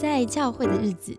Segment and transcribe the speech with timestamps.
[0.00, 1.14] 在教会的日子。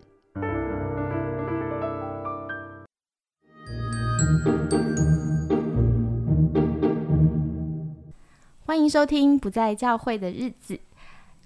[8.65, 10.74] 欢迎收听《不在教会的日子》。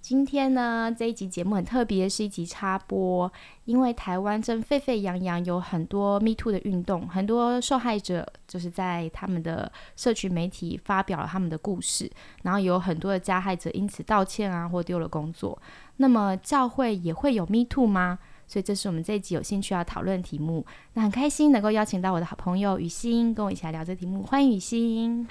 [0.07, 3.31] 今天呢，这一集节目很特别，是一集插播。
[3.63, 12.07] 因为台湾正沸沸扬扬，有很多 Me Too 的运动，很多受害者就是在他们的社群媒体发表了他们的故事，
[12.43, 15.59] 然后有很多的加害者因此道歉啊，或丢了工作。
[15.97, 18.19] 那么教会也会有 Me Too 吗？
[18.45, 20.63] 所以这是我们这一集有兴趣要讨论的题目。
[20.93, 24.21] 那很开心能够邀请到我的好朋友雨欣，跟我一起来聊这题目。
[24.21, 25.27] 欢迎雨欣。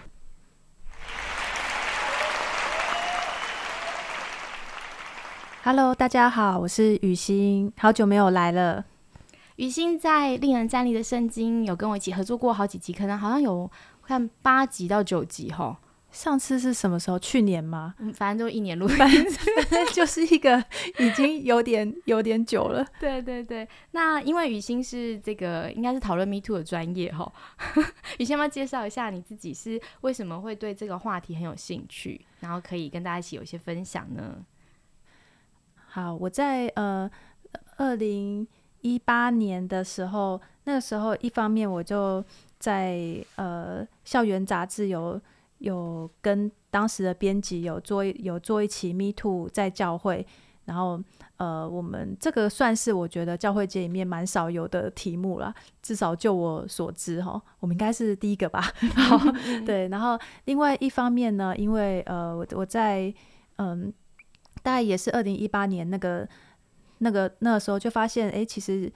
[5.66, 8.84] Hello，大家好，我是雨欣，好久没有来了。
[9.56, 13.70] 雨欣在《令人站立的圣经》有跟我一起合作过好几集，可能好像有
[14.02, 15.80] 看八集到九集哈。
[16.10, 17.18] 上次是什么时候？
[17.18, 17.94] 去年吗？
[17.98, 20.62] 嗯，反正就一年录， 反正就是一个
[20.98, 22.86] 已经有点有点久了。
[23.00, 27.32] 对对对，那因为雨欣是这个应该是讨论 Me Too 的专业哈。
[28.20, 34.36] 雨欣要不要介绍一下你自己是为什么会对这个话题很有兴趣，然后可以跟大家一起有一些分享呢？
[35.94, 37.08] 好，我在呃
[37.76, 38.44] 二零
[38.80, 42.22] 一八年的时候，那个时候一方面我就
[42.58, 45.20] 在呃校园杂志有
[45.58, 50.26] 有跟当时的编辑有做有做一期 Me Too 在教会，
[50.64, 51.00] 然后
[51.36, 58.60] 呃我们这个算是我觉得教会界里面蛮少有的题目了，至少就我所知哈，我们应该是第一个吧。
[58.98, 59.16] 好，
[59.64, 63.14] 对，然后另外一方面呢，因为呃我我在
[63.58, 63.94] 嗯。
[64.64, 66.26] 大概也是二零一八年那个、
[66.98, 68.90] 那个、那个时候就发现，哎，其实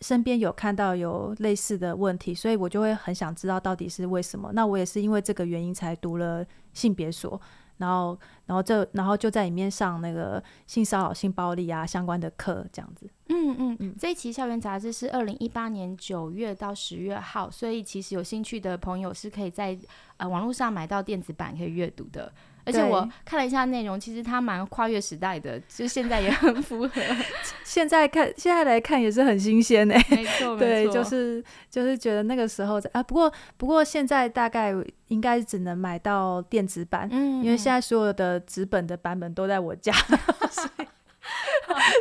[0.00, 4.52] 身边有看到有类似的问题，所以我就会很想知道到底是为什么。
[4.52, 7.40] 那我也是因为这个原因才读了性别所，
[7.78, 8.16] 然后、
[8.46, 13.10] 然后这、然后就在里面上那个性骚扰、性暴力啊相关的课，这样子。
[13.26, 13.96] 嗯嗯嗯。
[13.98, 19.76] 这一期校园杂志是二零一八年九月到十月号，所以其实有兴趣的朋友是可以在
[20.18, 22.32] 呃网络上买到电子版可以阅读的。
[22.68, 27.00] 而且我看了一下内容，其实它蛮跨越时代的，就现在也很符合。
[27.64, 30.06] 现在看，现在来看也是很新鲜诶。
[30.10, 34.74] 没错，对，就是就是觉得那个时候啊，不过不过现在大概
[35.06, 39.92] 应该只能买到电子版，嗯，因为现在所有的纸本的版本都在我家，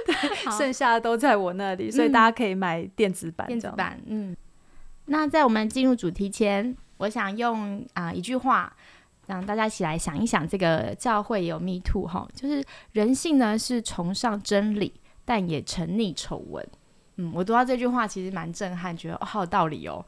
[0.05, 3.47] 对，剩下的都在我那里，所以大家可以买电子版。
[3.47, 4.35] 电子版，嗯。
[5.05, 8.75] 那在我们进入主题前，我想用啊一句话。
[9.27, 14.91] 让大家一起来想一想，这个教会有 Me Too 哈，就是人性呢是崇尚真理，
[15.23, 16.67] 但也沉溺丑闻。
[17.17, 20.03] 嗯，我读到这句话其实蛮震撼，觉得哦好有道理哦。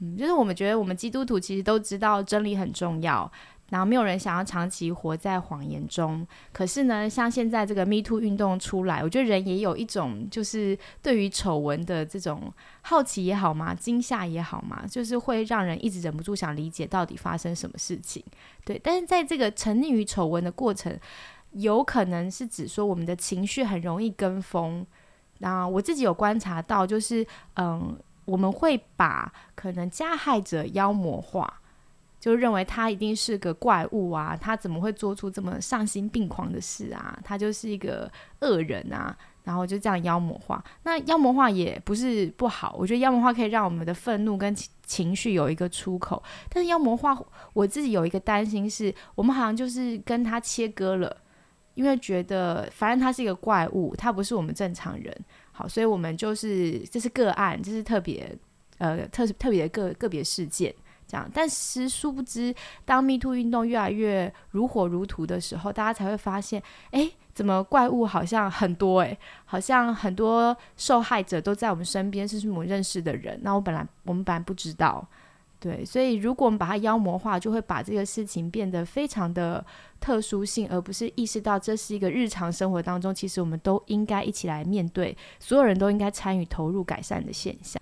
[0.00, 3.30] 嗯，就是我们觉得我们基督徒其实都知道真理很重要。
[3.74, 12.52] 然后没有人想要长期活在谎言中，可是呢，像现在这个 Me Too 运动出来，我觉得人也有一种就是对于丑闻的这种
[12.82, 18.24] 好奇也好嘛，惊吓也好嘛，就是会让人一直忍不住想理解到底发生什么事情。
[18.64, 20.96] 对，但是在这个沉溺于丑闻的过程，
[21.50, 24.86] 有可能是指说我们的情绪很容易跟风。
[25.38, 31.60] 那我自己有观察到，就是嗯，我们会把可能加害者妖魔化。
[32.24, 37.20] 就认为他一定是个怪物啊，他怎么会做出这么丧心病狂的事啊？
[37.22, 40.64] 他就是一个恶人啊，然后就这样妖魔化。
[40.84, 46.22] 那妖魔化也不是不好，我觉得妖魔化可以让我们的愤怒跟情绪有一个出口。
[46.48, 47.14] 但是妖魔化，
[47.52, 51.14] 我自己有一个担心是，我们好像就是跟他切割了，
[51.74, 55.14] 因为觉得反正他是一个怪物，他不是我们正常人。
[55.52, 58.34] 好，所以我们就是这是个案，这是特别
[58.78, 60.74] 呃特特别的个个别事件。
[61.14, 62.52] 这样，但是殊不知，
[62.84, 66.60] 当 Me Too 运动越来越如火如荼的时候，大家才会发现，
[66.90, 69.02] 哎，怎么怪物好像很多？
[69.02, 73.38] 哎，好像很多受害者都在我们身边，是我们认识的人。
[73.42, 75.06] 那我本来我们本来不知道，
[75.60, 79.64] 对，所以如果我们把它妖魔化，就会把这个事情变得非常的
[80.00, 87.80] 特殊性，而不是意识到这是一个日常生活当中，其实我们都应该一起来面对，所有人都应该参与投入改善的现象。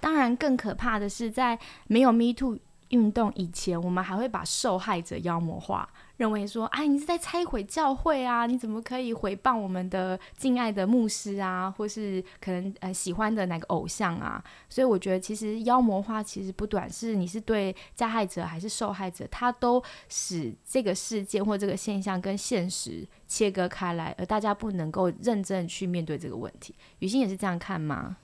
[0.00, 2.58] 当然，更可怕的是，在没有 Me Too
[2.88, 8.46] 运动以前，我们还会把受害者妖魔化，认为说：“哎，你是在拆毁教会啊？
[8.46, 11.70] 你怎么可以诽谤我们的敬爱的牧师啊？
[11.70, 26.74] 或是可能呃喜欢的哪个偶像啊？”所以我觉得，其实妖魔化其实不短是你是对加害者还是受害者，他都使这个事件或这个现象跟现实切割开来，而大家不能够认真去面对这个问题。
[26.98, 28.16] 雨欣也是这样看吗？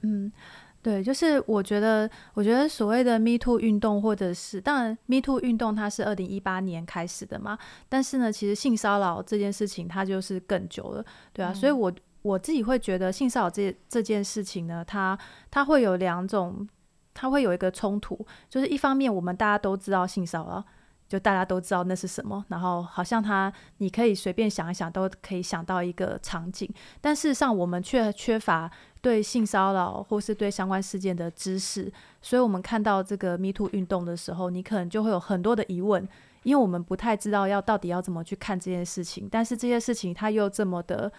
[0.00, 0.32] 嗯。
[0.80, 7.58] 对，就是我觉得，我觉得所谓的 Me Too 运动，或者是当然 Me Too 运动，它是二零一八年开始的嘛。
[7.88, 11.52] 但是呢，其实性骚扰这件事情，它就是更久了，对啊。
[11.52, 11.92] 所以，我
[12.22, 15.18] 我自己会觉得性骚扰这这件事情呢，它
[15.50, 16.66] 它会有两种，
[17.12, 20.64] 它会有一个冲突，就是一方面我们大家都知道性骚扰。
[21.08, 26.70] 就大家都知道那是什么，然后好像他你可以随便想一想都可以想到一个场景，
[27.00, 36.06] 但事实上我们却缺乏对性骚扰或是对相关事件的知识，所以我们看到这个 Me Too 运动的时候，你可能就会有很多的疑问，
[36.42, 41.12] 因为我们不太知道要到底要怎么去看这件事情，但是这些事情它又这么的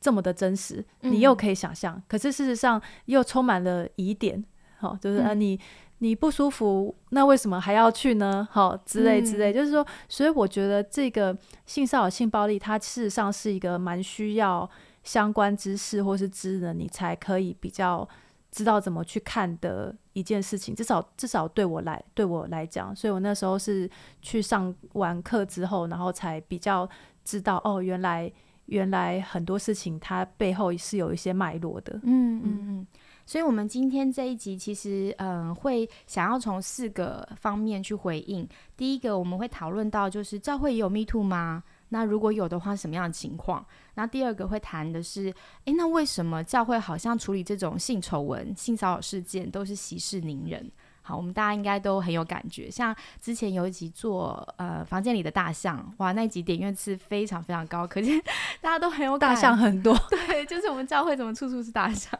[0.00, 4.44] 这么的真实，你又可以想象，可是事实上又充满了疑点，
[4.78, 5.58] 好，就是啊你。
[5.98, 8.46] 你不舒服，那为什么还要去呢？
[8.50, 11.36] 好，之类之类，就是说，所以我觉得这个
[11.66, 14.68] 性骚扰、性暴力，它事实上是一个蛮需要
[15.02, 18.08] 相关知识或是知能，你才可以比较
[18.52, 20.72] 知道怎么去看的一件事情。
[20.74, 23.90] 至少，至少对我来，对我来讲，所以我那时候是
[24.22, 26.88] 去上完课之后，然后才比较
[27.24, 28.30] 知道，哦，原来，
[28.66, 31.98] 原来很多事情它背后是有一些脉络的。
[32.04, 32.86] 嗯嗯嗯。
[33.28, 38.48] 所以，我们今天这一集其实，嗯，会想要从四个方面去回应。
[38.74, 41.62] 第一个，我们会讨论到，就是教会也有 Me Too 吗？
[41.90, 43.62] 那如果有的话，什么样的情况？
[43.96, 45.30] 那第二个会谈的是，
[45.66, 50.72] 诶，那为什么教会好像处理这种性丑闻、性骚扰事件都是息事宁人？
[51.08, 52.70] 好，我们大家应该都很有感觉。
[52.70, 58.20] 像之前有一集做呃房间里的大象，哇，那集点阅次非常非常高，可见
[58.60, 59.96] 大家都很有大象很多。
[60.10, 62.12] 对，就是我们教会怎么处处是大象。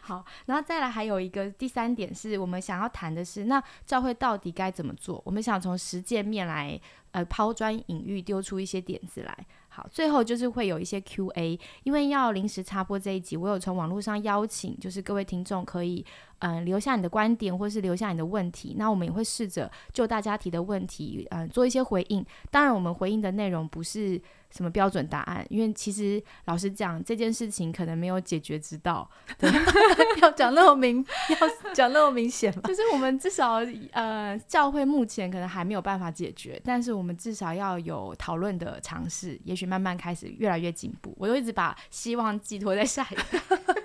[0.00, 5.22] 好，然后再来还有一个第三点是我们想要谈的是，那教会到底该怎么做？
[5.24, 6.80] 我们想从实践面来
[7.12, 9.46] 呃抛砖引玉，丢出一些点子来。
[9.74, 16.04] 好，最后就是会有一些 Q&A，因为要临时插播这一集，我有从网络上邀请，就是各位听众可以
[16.40, 22.22] 嗯留下你的观点，或是留下你的问题，那我们也会试着就大家提的问题嗯做一些回应。
[22.50, 24.20] 当然，我们回应的内容不是。
[24.54, 25.44] 什么标准答案？
[25.48, 29.08] 因为其实老实讲，这件事情可能没有解决之道。
[30.20, 32.62] 要讲那么明，要讲那么明显吗？
[32.64, 33.60] 就是我们至少
[33.92, 41.14] 呃，教会目前可能还没有办法解决，但是我们至少要有讨论的尝试，也许慢慢开始越来越进步。
[41.18, 43.81] 我就一直把希望寄托在下一代。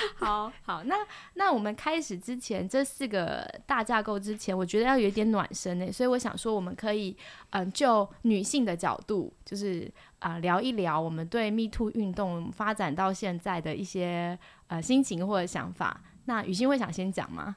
[0.16, 0.96] 好好，那
[1.34, 7.16] 那我们开始之前，这四个大架构之前，我觉得要有一点暖身呢，所以我想说，我们可以
[7.50, 14.38] 嗯，就女性的角度，就是啊，聊一聊我们对 Me Too 运动发展到现在的一些
[14.68, 16.00] 呃心情或者想法。
[16.26, 17.56] 那雨欣会想先讲吗？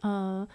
[0.00, 0.46] 呃，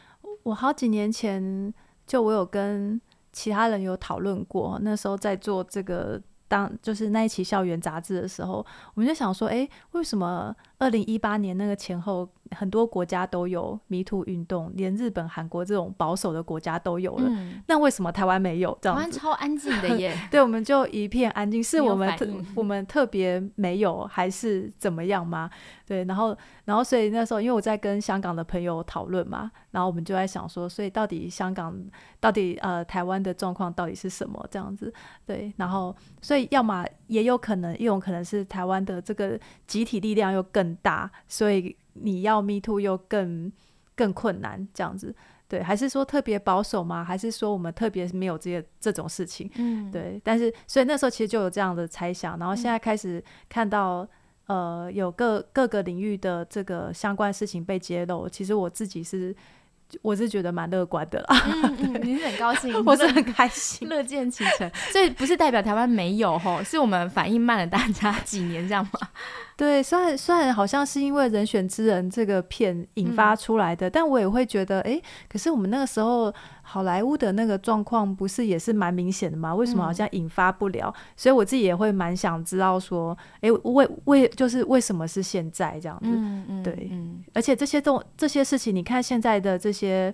[0.44, 1.74] 我好几年前
[2.06, 3.00] 就我有跟
[3.32, 6.22] 其他人有讨论过，那时候在做这个。
[6.46, 8.64] 当就是那一期校园杂志的时候，
[8.94, 17.32] 我们就想说，哎，为什么二零一八年那个前后，很多国家都有迷途运动，连日本、韩国这种保守的国家都有了，
[17.68, 18.78] 那为什么台湾没有？
[18.82, 20.14] 这样台湾超安静的耶。
[20.30, 25.50] 对，我们就一片安静，是我们特我们特别没有，还是怎么样吗？
[25.86, 26.36] 对，然后，
[26.66, 31.78] 然后，所以那时候，因为我在跟香港的朋友讨论嘛，然后我们就在想说，所以到底香港，
[32.20, 34.92] 到底呃台湾的状况到底是什么这样子？
[35.26, 39.38] 对，然后，所以要么也有可能，一种可能是台湾的这个
[39.68, 43.52] 集体力量又更大，所以你要 me too 又更
[43.96, 45.14] 更困难这样子，
[45.48, 47.04] 对，还是说特别保守吗？
[47.04, 49.50] 还是说我们特别没有这些这种事情？
[49.56, 54.08] 嗯，对，但是所以那时候其实就有这样的猜想，然后现在开始看到。
[54.48, 59.34] 呃，有各各个领域的这个相关事情被揭露，其实我自己是。
[60.02, 61.72] 我是觉得蛮乐观的啦，
[62.02, 64.70] 你是很高兴， 我是很开心，乐见其成。
[64.92, 69.00] 所以不是代表台湾没有吼，是我们反应慢了大家 几年这样吗？
[69.56, 75.00] 对，虽然虽然好像是因为人选之人这个片引发出来的，但我也会觉得，哎，
[75.30, 79.54] 可是我们那个时候好莱坞的那个状况不是也是蛮明显的吗？
[79.54, 80.92] 为什么好像引发不了？
[81.16, 86.10] 所以我自己也会蛮想知道说，哎，为为就是为什么是现在这样子？
[86.10, 86.92] 嗯嗯，对，
[87.34, 90.12] 而且这些动这些事情，你看现在的这些。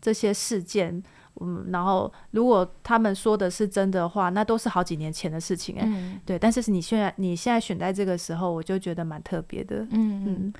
[0.00, 1.02] 这些事件，
[1.40, 6.38] 嗯，然后如果他们说的是真的话，那都是好几年前的事情哎，对。
[6.38, 9.78] 但是是你现在你现在选在这个时候，我就觉得蛮特别的。
[9.90, 10.52] 嗯嗯，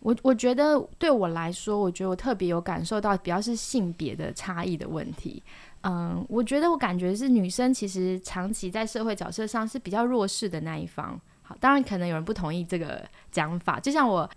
[0.00, 5.42] 我我觉得对我来说，我觉得我特别有感受到，比较是性别的差异的问题。
[5.82, 11.18] 嗯，我觉得我感觉是女生其实长期在社会角色上是比较弱势的那一方。
[11.42, 14.28] 好，当然可能有人不同意这个讲法，就像我。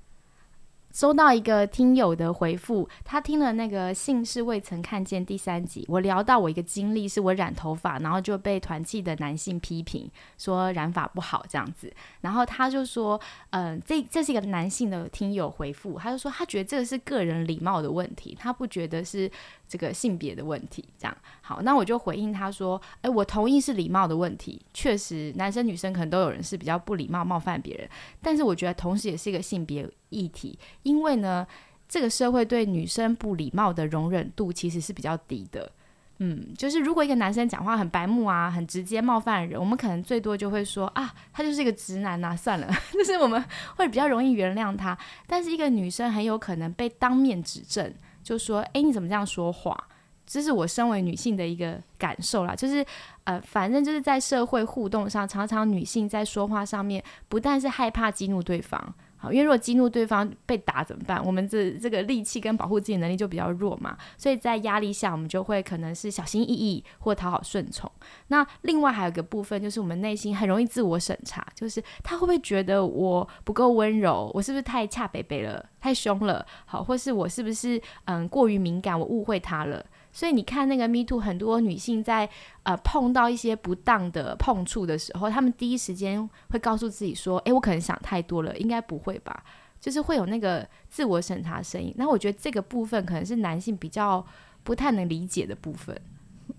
[0.93, 13.19] 收到一个听友的回复，他听了那个姓氏未曾看见第三集，我聊到我一个经历，是我染头发，然后就被团契的男性批评说染发不好这样子，然后他就说，
[13.49, 19.29] 嗯，这这是一个男性的听友回复，他就说他觉得这个是个人礼貌的问题，他不觉得是
[19.73, 20.85] 这个性别的问题。
[20.99, 27.89] 这样好，那我就回应他说，哎，我同意是礼貌的问题，确实男生女生可能都有人是比较不礼貌冒犯别人，
[28.21, 30.59] 但是我觉得同时也是一个性别议题。
[30.83, 31.47] 因为呢，
[31.89, 35.71] 这个社会对女生不礼貌的容忍度其实是比较低的。
[36.19, 43.43] 嗯，就是如果一个男生讲话很白目啊，很直接冒犯人，我们可能最多就会说啊，他就是一个直男呐，算了， 就是我们
[43.77, 44.95] 会比较容易原谅他。
[45.25, 47.91] 但是一个女生很有可能被当面指正，
[48.23, 49.77] 就说，哎，你怎么这样说话？
[50.25, 52.83] 这是我身为女性的一个感受啦，就是
[53.25, 58.95] 呃，反正就是在社会互动上，常常女性在说话上面，不但是害怕激怒对方。
[59.31, 61.23] 因为如果激怒对方被打怎么办？
[61.25, 67.89] 我们这这个力气跟保护自己能力就比较弱嘛，所以在压力下，我们就会可能是小心翼翼或讨好顺从。
[68.27, 74.31] 那另外还有个部分，就是我们内心很容易自我审查，就是他会不会觉得我不够温柔？
[74.33, 75.65] 我是不是太恰北北了？
[75.79, 76.45] 太凶了？
[76.65, 78.99] 好，或是我是不是嗯过于敏感？
[78.99, 79.85] 我误会他了？
[80.13, 82.29] 所以你看那个 Me Too，很多女性在
[82.61, 89.43] 呃碰到一些不当的碰触的时候，她们第一时间会告诉自己说：“诶，我可能想太多了，应该不会吧？”
[89.81, 91.93] 就是会有那个自我审查声音。
[91.97, 94.25] 那我觉得这个部分可能是男性比较
[94.63, 95.99] 不太能理解的部分。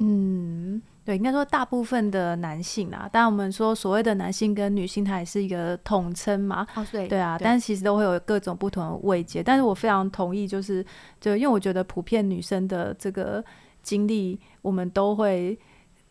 [0.00, 0.82] 嗯。
[1.04, 6.66] 对，应该说大部分的男性啊，当然我们说所谓的男性跟女性，它也是一个统称嘛。
[6.74, 9.42] 哦，对，对啊，但是其实都会有各种不同的慰藉。
[9.42, 10.84] 但是我非常同意，就是
[11.20, 13.44] 就因为我觉得普遍女生的这个
[13.82, 15.58] 经历，我们都会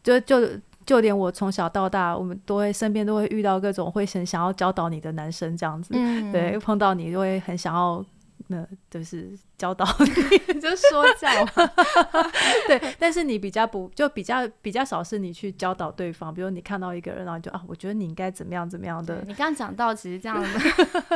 [0.04, 0.48] 就就
[0.86, 5.96] 就连我从小到大，我们都会身边都会遇到各种会很想要教导你的男生这样子。
[5.98, 8.06] 嗯，对，碰到你就会很想要。
[8.54, 10.06] 那就是教导你，
[10.62, 11.30] 就说教，
[12.68, 12.96] 对。
[13.00, 16.32] 但是你比较不，就比较比较少是你去教导对方。
[16.34, 19.24] 比如你看到一个人，然后就啊，我觉得你应该怎么样怎么样的。
[19.28, 20.48] 你刚刚讲到，其实这样的，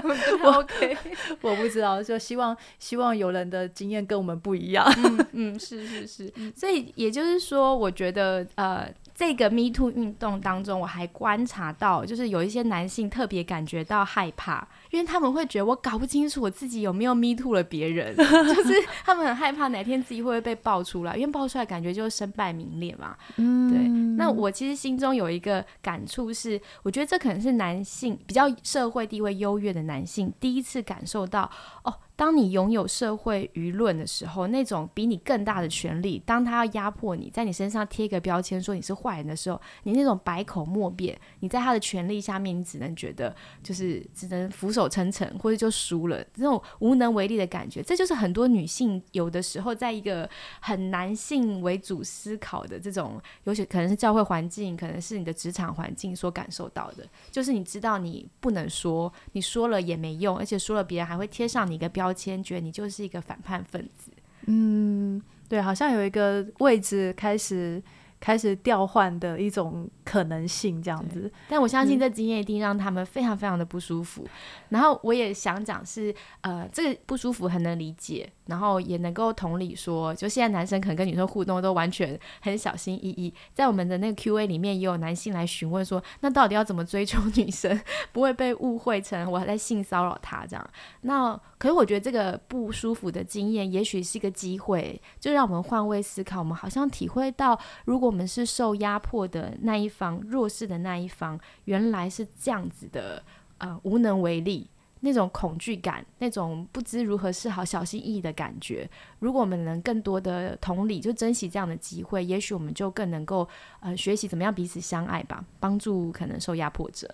[0.43, 0.97] 我 OK，
[1.41, 4.85] 我不知道，就希望希望有人的经验跟我们不一样。
[4.97, 6.33] 嗯嗯，是是是。
[6.55, 8.87] 所以也就是说，我觉得呃。
[9.17, 23.15] 这个 Me Too 运动当中，我还观察到，就是有一些男性特别感觉到害怕，因为他们会觉得我搞不清楚我自己有没有 Me Too 了别人， 就是他们很害怕哪天自己会不会被爆出来，因为爆出来感觉就是身败名裂嘛。
[23.37, 23.87] 嗯，对。
[24.17, 31.49] 那我其实心中有一个感触是，我觉得这可能是男性比较社会地位优越的男性第一次感受到
[31.83, 31.93] 哦。
[32.15, 50.29] 当你拥有社会舆论的时候，那种比你更大的权利，当他要压迫你，在你身上贴一个标签说你是坏人的时候，你那种百口莫辩，你在他的权利下面，你只能觉得就是只能俯首称臣，或者就输了，这种无能为力的感觉，这就是很多女性有的时候在一个
[50.61, 61.87] 很男性为主思考的这种，尤其可能是教会环境，可能是你的职场环境所感受到的，就是你知道你不能说，你说了也没用，而且说了别人还会贴上你一个。
[61.97, 64.11] 标签，觉得你就是一个反叛分子。
[64.45, 65.19] 嗯，
[65.49, 67.81] 对，好像有一个位置开始。
[68.19, 71.31] 开始调换的一种可能性，这样子。
[71.47, 74.27] 但我相信这经验一定让他们非常非常的不舒服。
[74.69, 83.33] 然后我也想讲是，呃，这个不舒服很能理解，然后也能够同理说，就现在男生可能跟女生互动都完全很小心翼翼。
[83.53, 87.79] 在我们的那个 Q&A 里面，也有男性来询问说，那到底要怎么追求女生，
[88.11, 90.69] 不会被误会成我在性骚扰她这样？
[91.01, 96.39] 那可是我觉得这个不舒服的经验，也许是一个机会，就让我们换位思考。
[96.39, 103.23] 我们好像体会到，如果我们是受压迫的那一方，弱势的那一方，原来是这样子的，
[103.57, 104.69] 呃，无能为力，
[105.07, 108.87] 那种恐惧感，那种不知如何是好、小心翼翼的感觉。
[109.19, 113.47] 如果我们能更多的同理，就珍惜这样的机会，也许我们就更能够
[113.79, 117.09] 呃学习怎么样彼此相爱吧，帮助可能受压迫者。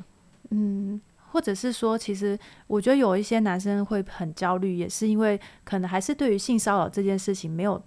[0.50, 1.00] 嗯，
[1.32, 7.80] 或者是说，其实我觉得有一些男生会很焦虑，也是因为可能还是对于性骚扰这件事情没有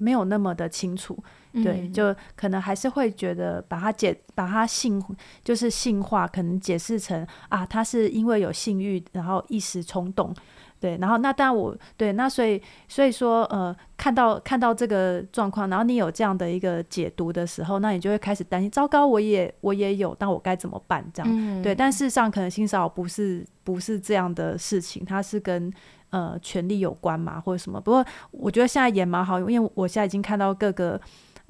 [0.00, 1.16] 没有那么的清楚。
[1.52, 5.04] 对，就可能还是会觉得把它解，把它性
[5.42, 10.32] 就是性化，可能解释成啊，他是因为有性欲，然后一时冲动，
[10.78, 21.04] 对，然后那当然我对，那所以所以说呃，看到看到这个状况，然后你有这样的一个解读的时候，那你就会开始担心，糟糕，我也我也有，那我该怎么办？
[21.12, 25.72] 这样，对，但事实上可能性骚扰不是不是这样的事情，它是跟
[26.10, 27.80] 呃权利有关嘛，或者什么。
[27.80, 31.00] 不过我觉得现在也蛮好，因为我现在已经看到各个。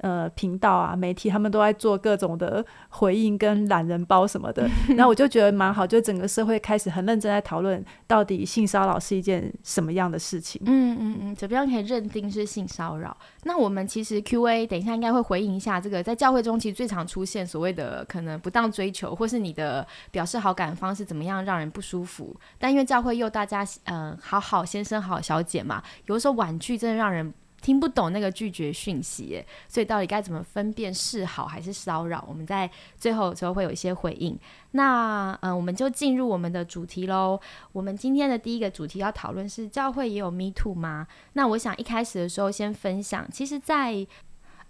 [0.01, 4.69] 呃频道啊、媒体，他们都在做各种的回应跟懒人包什么的。
[4.95, 10.61] 然后我就觉得蛮好，就整个社会开始很认真在讨论，到底性骚扰是一件什么样的事情。
[10.65, 13.15] 嗯嗯嗯，怎么样可以认定是性骚扰？
[13.43, 22.35] 那我们其实 Q&A 等一下应该会回应一下这个，在教会中其实最常出现所谓的可能不当追求，或是你的表示好感方式怎么样让人不舒服。
[22.57, 32.25] 但因为教会又大家嗯好好先生好小姐嘛，有的时候婉拒真的让人听不懂那个拒绝讯息，所以到底该怎么分辨是好还是骚扰？
[32.27, 34.37] 我们在最后时候会有一些回应。
[34.71, 37.39] 那嗯，我们就进入我们的主题喽。
[37.71, 41.07] 我们今天的第一个主题要讨论是教会也有 Me Too 吗？
[41.33, 44.07] 那我想一开始的时候先分享，其实，在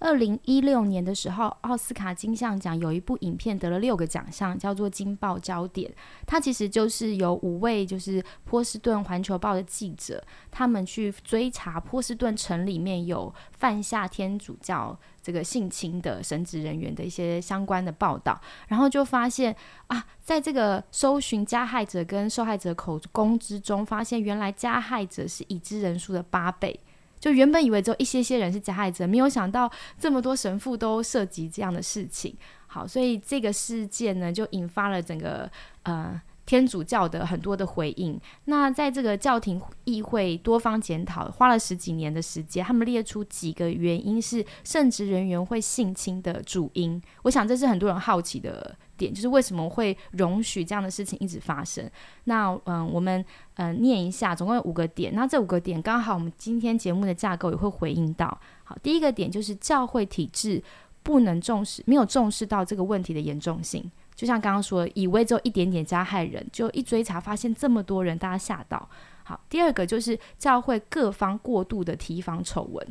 [0.02, 5.90] 二零一六年的时候，奥斯卡金像奖有一部影片得了六个奖项，叫做《金爆焦点》。
[6.26, 19.56] 它其实就是由五位就是波士顿环球报的记者，他们去追查波士顿城里面有犯下天主教这个性侵的神职人员的一些相关的报道，然后就发现
[19.86, 26.80] 啊，在这个搜寻加害者跟受害者口供之中，发现原来加害者是已知人数的八倍。
[27.22, 32.36] 就原本以为只有一些些人是加害者，没有想到这么多神父都涉及这样的事情。
[32.66, 35.50] 好，所以这个事件呢，就引发了整个
[35.84, 38.20] 呃天主教的很多的回应。
[38.46, 47.00] 那在这个教廷议会多方检讨，花了十几年的时间，他们列出几个原因是圣职人员会性侵的主因。
[47.22, 48.76] 我想这是很多人好奇的。
[49.02, 51.90] 点就是为什么会容许这样的事情一直发生？
[52.26, 55.16] 那嗯，我们嗯念一下，总共有五个点。
[55.16, 58.40] 那这五个点刚好我们今天节目的架构也会回应到。
[58.64, 60.64] 好，第一个点就是教会体制
[61.02, 63.90] 不能重视，没有重视到这个问题的严重性。
[64.14, 68.88] 就像刚刚说，以为只有一点点加害人，就一追查发现这么多人，大家吓到。
[69.24, 72.88] 好，第二个就是教会各方过度的提防丑闻。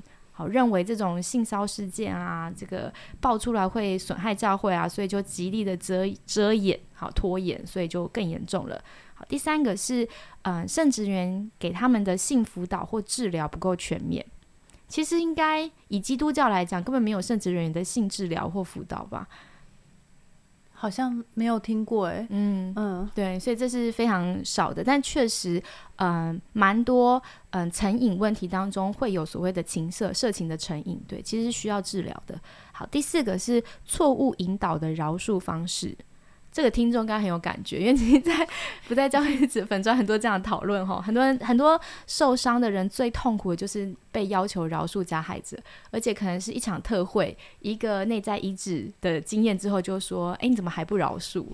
[0.46, 8.82] 认为这种性骚事件啊，这个爆出来会损害教会啊，所以就极力的遮遮掩，好拖延，所以就更严重了。
[9.14, 10.08] 好，第三个是，
[10.42, 14.24] 嗯，圣职员给他们的性辅导或治疗不够全面。
[14.88, 19.28] 其实应该以基督教来讲，根本没有圣职人员的性治疗或辅导吧。
[20.80, 25.62] 好像没有听过哎，嗯嗯，对，所以这是非常少的，但确实，
[25.96, 32.40] 嗯，蛮多，嗯，成瘾问题当中会有所谓的情色、色情的成瘾，对，其实是需要治疗的。
[32.72, 35.94] 好，第四个是错误引导的饶恕方式。
[36.52, 38.46] 这个听众应该很有感觉，因为其实在
[38.88, 45.56] 不在教育子粉专很多这样的讨论哈， 很多人很多受伤的人最痛苦的就是被要求饶恕加害者，
[45.92, 51.46] 而且可能是一场特会，一个内在医治的经验之后就说，哎，你怎么还不饶恕？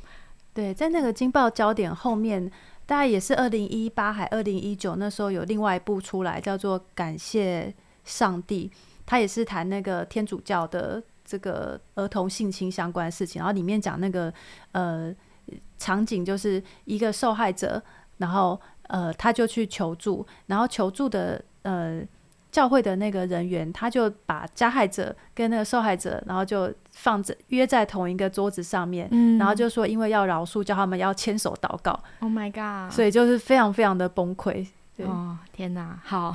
[0.54, 2.50] 对，在那个惊爆焦点后面，
[2.86, 8.70] 大概也是二零一八还二零一九那时候有另外一部出来，叫做《感谢上帝》，
[9.04, 11.02] 他也是谈那个天主教的。
[11.26, 14.32] 这个儿童性侵相关的事情，然后里面讲那个
[14.72, 15.12] 呃
[15.76, 17.82] 场景，就是一个受害者，
[18.18, 22.00] 然后呃他就去求助，然后求助的呃
[22.52, 29.08] 教会的那个人员，他就把加害者跟那个受害者，然后就放着约在同一个桌子上面，
[29.38, 31.92] 然后就说因为要饶恕，叫他们要牵手祷告。
[32.20, 32.94] Oh my god！
[32.94, 34.66] 所以就是非常非常的崩溃。
[34.98, 36.34] 哦天哪，好。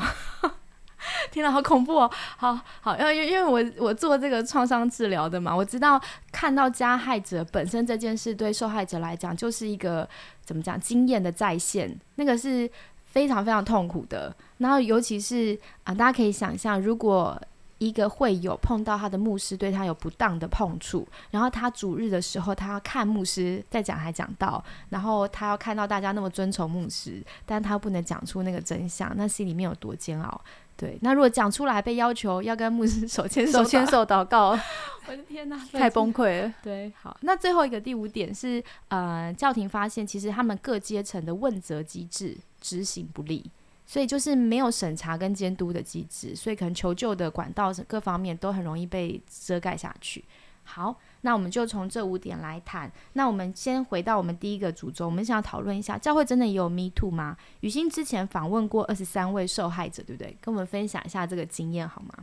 [1.32, 2.12] 天哪，好恐怖哦！
[2.38, 10.08] 好好，因为因为我我做这个创伤治疗的嘛，我知道看到加害者本身这件事，对受害者来讲就是一个
[10.44, 12.70] 怎么讲经验的再现，那个是
[13.12, 14.36] 非常非常痛苦的。
[14.58, 17.40] 然后尤其是啊，大家可以想象，如果
[17.80, 30.42] 一个会有碰到他的牧师对他有不当的碰触，然后他主日的时候，他要看牧师在讲台讲道，然后他要看到大家那么尊崇牧师，但他不能讲出那个真相，那心里面有多煎熬？
[30.82, 34.58] 对，那如果讲出来被要求要跟牧师手牵手手牵手祷告，
[35.06, 36.52] 我的天哪，太崩溃了。
[36.64, 43.48] 对，好，那最后一个第五点是，呃，教廷发现其实他们各阶层的问责机制执行不力，
[43.86, 50.26] 所以就是没有审查跟监督的机制，所以可能求救的管道各方面都很容易被遮盖下去。
[50.64, 50.98] 好。
[51.22, 52.92] 那我们就从这五点来谈。
[53.14, 57.38] 那我们先回到我们第一个主轴，我们想要讨论一下，教会真的也有 Me Too 吗？
[57.62, 60.36] 雨欣之前访问过二十三位受害者，对不对？
[60.42, 62.14] 跟我们分享一下这个经验好吗？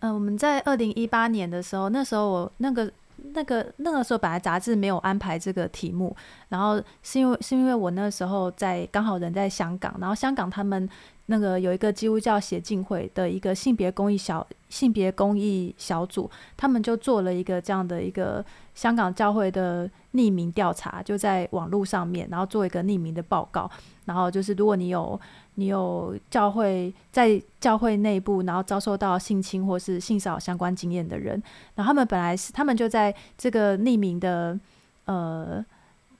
[0.00, 2.90] 嗯，我们在二零一八年的时候，那时候我那个
[3.34, 6.16] 那个那个时候本来杂志没有安排这个题目，
[6.48, 10.88] 然后是因为是因为我那时候在刚好人在香港，然后香港他们。
[11.32, 23.70] 那个有一个基督教协进会的一个性别公益小性别公益小组，他们就做了一个这样的一个香港教会的匿名调查，就在网络上面，然后做一个匿名的报告，
[24.04, 25.18] 然后就是如果你有
[25.54, 31.42] 你有教会在教会内部，然后遭受到性侵或是性骚扰相关经验的人，
[31.76, 34.60] 然后他们本来是他们就在这个匿名的
[35.06, 35.64] 呃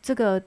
[0.01, 0.43] 这个。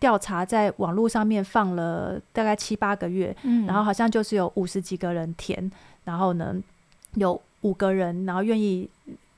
[0.00, 3.66] 调查在网络上面放了大概七八个月，嗯。
[3.66, 5.70] 然后好像就是有五十几个人填，
[6.04, 6.56] 然后呢
[7.14, 8.88] 有五个人，然后愿意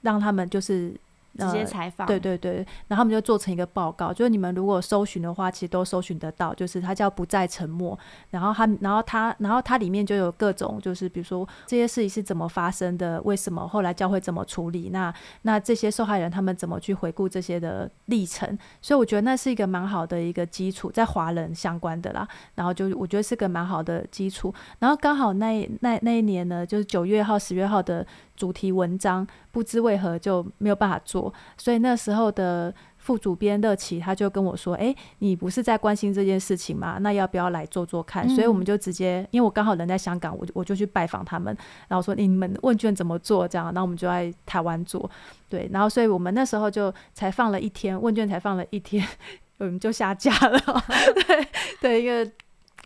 [0.00, 0.94] 让他们就是
[1.38, 2.56] 直接呃采访，对对对，
[2.88, 7.98] 然后他们就做成一个报告，就是你们如果搜寻的话，其实都搜寻得到，就是它叫不再沉默。
[8.30, 18.58] 然后它，然后它，然后它里面就有各种，就是比如说这些事情是怎么发生的，为什么后来教会怎么处理，那那这些受害人他们怎么去回顾这些的历程。
[18.80, 22.26] 所以我觉得那是一个蛮好的一个基础，在华人相关的啦。
[22.54, 24.52] 然后就我觉得是个蛮好的基础。
[24.78, 36.98] 然后刚好那那那一年呢，就是九月号、十月号的主题文章，不知为何就没有办法做，所以那时候的副主编乐琪他就跟我说：“哎、你不是在关心这件事情吗？
[37.00, 41.56] 那要不要来做做看？”所以我们就直接，因为我刚好人在香港，我就我就去拜访他们，
[41.88, 45.10] 然后说：“你们问卷怎么做？”这样，然后我们就在台湾做，
[45.48, 49.06] 对，然后所以我们那时候就才放了一天，问卷才放了一天，
[49.58, 50.58] 我们就下架了，
[51.26, 51.48] 对
[51.80, 52.32] 对，因为。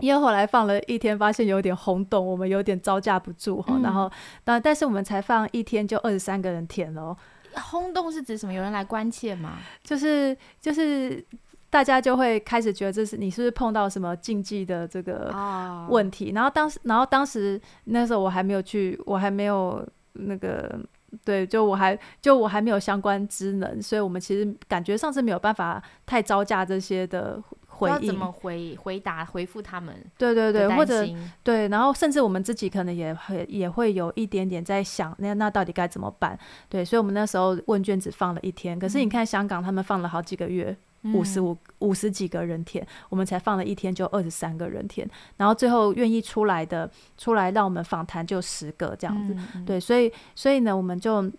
[0.00, 3.74] 因为后来放了一天，发现有点轰动，我们有点招架不住哈。
[3.76, 4.10] 嗯然后，
[4.44, 7.16] 但但是我们才放一天，就二十三个人填了哦。
[7.54, 8.52] 轰动是指什么？
[8.52, 9.58] 有人来关切吗？
[9.82, 11.24] 就是就是
[11.70, 20.78] 大家就会开始觉得这是你是不是碰到什么禁忌的这个哦问题，然后当时然后当时那时候我还没有去，我还没有那个。
[21.24, 27.42] 对，就我还就我还没有相关职能，所以我们其实感觉上是没有办法太招架这些的
[27.76, 27.94] 回应。
[27.94, 31.06] 要怎么回回答回复他们对对对，或者
[31.42, 36.38] 对，然后甚至我们自己可能也会也会有一点点在想，那那到底该怎么办？
[36.68, 40.76] 对，所以我们那时候问卷只放了一天，可是你看香港他们放了好几个月，
[41.14, 49.36] 五十五五十几个人填，我们才放了一天就二十三个人填，然后最后愿意出来的出来让我们访谈就十个这这样子。
[49.54, 51.30] 嗯、对，所以所以呢，我们就。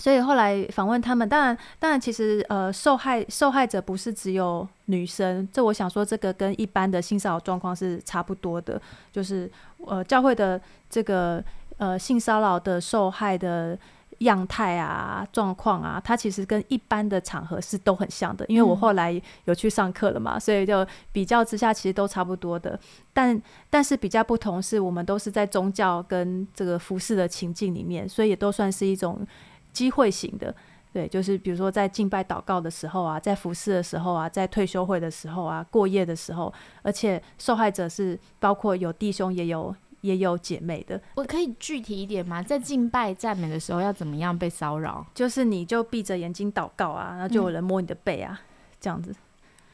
[0.00, 8.80] 所以后来访问他们，当然，当然，其实呃，受害受害者不是只有女生，这我想说，这个跟一般的性骚扰状况是差不多的，
[9.12, 9.50] 就是
[9.86, 10.58] 呃，教会的
[10.88, 11.44] 这个
[11.76, 13.78] 呃性骚扰的受害的
[14.20, 18.44] 样态啊、状况啊，它其实跟一般的场合是都很像的。
[18.48, 22.78] 因为我嗯后来有去上课了嘛，所以就比较之下，其实都差不多的。
[23.12, 29.26] 但但是比较不同是，我们都是在宗教跟这个服饰的情境里面，所以也都算是一种
[29.72, 30.54] 机会型的。
[30.92, 36.52] 对，就是比如说在敬拜祷告的时候啊，在服侍的时候啊，在退休会的时候啊，过夜的时候，
[36.82, 42.42] 而且受害者是包括有弟兄也有也有姐妹的，我可以具体一点吗？
[42.42, 45.06] 在敬拜赞美的时候要怎么样被骚扰？
[45.14, 48.40] 就是你就闭着眼睛祷告啊，然后就有人摸你的背啊，
[48.80, 49.14] 这样子。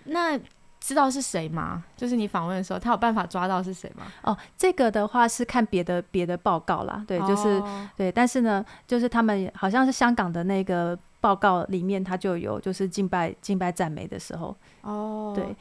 [0.04, 0.38] 那
[0.86, 1.82] 知道是谁吗？
[1.96, 4.04] 就是你访问的时候，他有办法抓到是谁吗？
[4.22, 15.56] 哦，这个的话是看别的别的报告啦，对，就是、哦对，但是呢，就是他们好像是香港的那个报告里面，他就有就是敬拜敬拜赞美的时候，哦，对。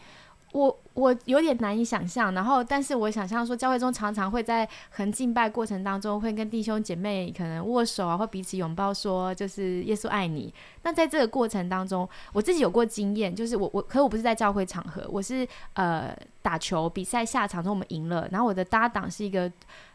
[0.55, 10.53] 我我有点难以想象，然后但是我想象说，教会中常常会在很敬拜过程当中，会跟弟兄姐妹可能握手啊，或彼此拥抱，说就是耶稣爱你。
[10.83, 19.51] 那在这个过程当中，我自己有过经验，就是我我可我不是在教会场合，我是呃打球比赛下场中我们赢了，然后我的搭档是一个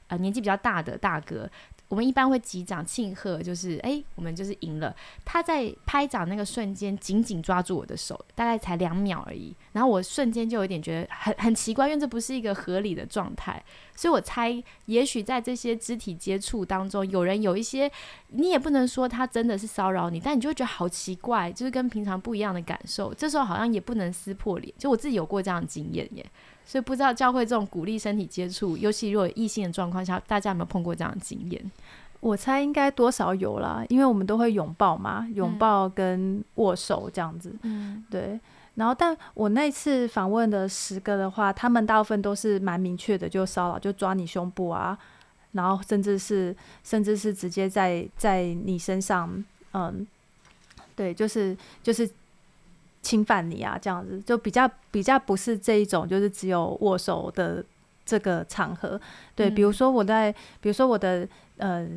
[0.09, 1.49] 呃年纪比较大的大哥。
[1.91, 4.95] 我们一般会击掌庆贺，就是哎、我们就是赢了。
[5.25, 9.53] 他在拍掌那个瞬间，紧紧抓住我的手，大概才两秒而已。
[9.73, 13.61] 然后我瞬间就有点觉得很很奇怪，因为这不是一个合理的状态。
[13.97, 17.91] 所以我猜，也许在这些肢体接触当中，有人有一些，
[18.29, 23.13] 你也不能说他真的是骚扰你，但你就会觉得好奇怪，就是跟平常不一样的感受。
[23.13, 26.25] 这时候好像也不能撕破脸，就我自己有过这样的经验耶。
[26.71, 31.61] 所以不知道教会这种鼓励身体接触，尤其如果有异性的状况下，大家有没有碰过这样的经验？
[32.21, 38.39] 我猜应该多少有啦，因为我们都会拥抱嘛，拥嗯抱跟握手这样子，嗯对。
[38.77, 44.97] 然后，但我那次访问的十个的话，他们大部分都是蛮明确的，就骚扰，就抓你胸部啊，
[45.51, 46.55] 然后甚至是
[46.85, 50.07] 甚至是直接在在你身上，嗯，
[50.95, 52.09] 对，就是就是
[53.03, 57.65] 侵犯你啊，这样子就比较比较不是这一种，就是只有握手的
[58.05, 59.01] 这个场合。
[59.35, 61.89] 对，比如嗯说我在，比如说我的呃，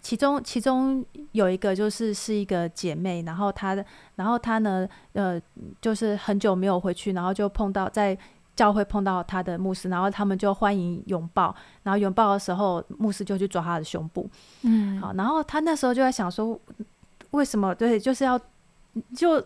[0.00, 3.84] 其中其中有一个就是是一个姐妹，然后她的，
[4.16, 5.40] 然后她呢，呃，
[5.80, 8.16] 就是很久没有回去，然后就碰到在
[8.54, 14.28] 教会碰到她的牧师，然后他们就欢迎拥抱，然后拥抱的时候，牧师就去抓他的胸部，
[14.62, 16.56] 嗯，好，然后他那时候就在想说，
[17.30, 18.38] 为什么对，就是要
[19.16, 19.44] 就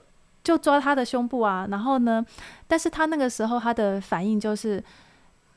[0.49, 2.25] 就抓他的胸部啊，然后呢，
[2.67, 4.83] 但是他那个时候他的反应就是。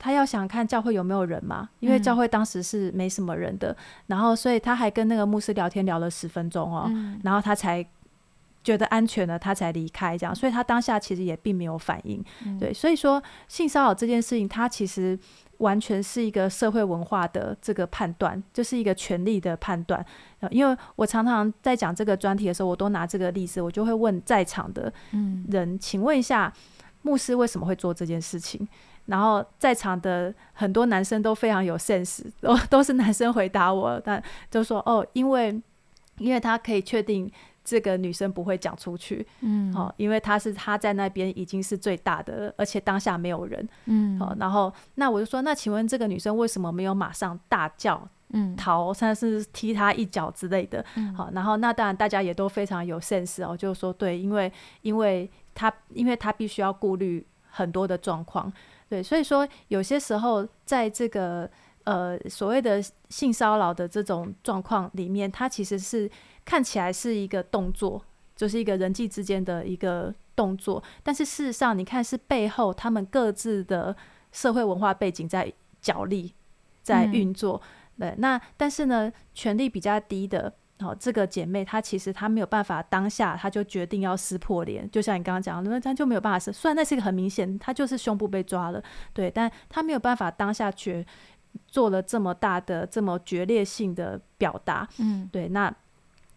[0.04, 3.78] 他要想看教会有没有人嘛，因为嗯教会当时是没什么人的，
[4.08, 7.86] 然后所以他还跟那个牧师聊天聊了十分钟哦，嗯然后他才
[8.64, 12.20] 觉得安全了，他才离开这样，所以他当下其实也并没有反应。
[12.44, 15.16] 嗯对，所以说性骚扰这件事情，他其实
[15.62, 20.06] 完全是一个社会文化的这个判断，就是一个权力的判断。
[20.40, 26.52] 呃因为我常常在讲这个专题的时候，我都拿这个例子，我就会问在场的嗯人，请问一下，
[27.04, 28.68] 牧师为什么会做这件事情？
[29.06, 35.62] 然后在场的很多男生都非常有 sense，都都是男生回答我，但就说哦，因为
[36.18, 37.32] 因为他可以确定
[37.72, 39.74] 这个女生不会讲出去，嗯。
[39.74, 44.20] 哦，因为她是她在那边已经是最大的，而且当下没有人，嗯。
[44.20, 48.54] 哦，然后那我就说，那请问这个女生为什么没有马上大叫嗯。
[48.58, 50.84] 逃，甚至是踢他一脚之类的？
[50.98, 51.16] 嗯。
[51.16, 58.52] 好，然后那当然大家也都非常有 sense 哦，就是说对，因为因为他因为他必须要顾虑很多的状况，
[58.90, 61.50] 对，所以说有些时候在这个
[61.86, 66.10] 呃所谓的性骚扰的这种状况里面，它其实是
[66.52, 68.04] 看起来是一个动作，
[68.36, 73.96] 就是一个人际之间的一个动作，但是事实上你看是背后他们各自的
[74.34, 76.34] 社会文化背景在角力，
[76.84, 77.62] 在嗯运作。
[77.98, 80.54] 对，那但是呢，权力比较低的。
[80.80, 86.52] 哦，这个姐妹她其实她没有办法当下，她就决定要撕破脸，就像你刚刚讲的，那她就没有办法撕。
[86.52, 88.84] 虽然那是一个很明显，她就是胸部被抓了，
[89.14, 91.06] 对，但她没有办法当下决
[91.68, 95.72] 做了这么大的、这么决裂性的表达，嗯对，那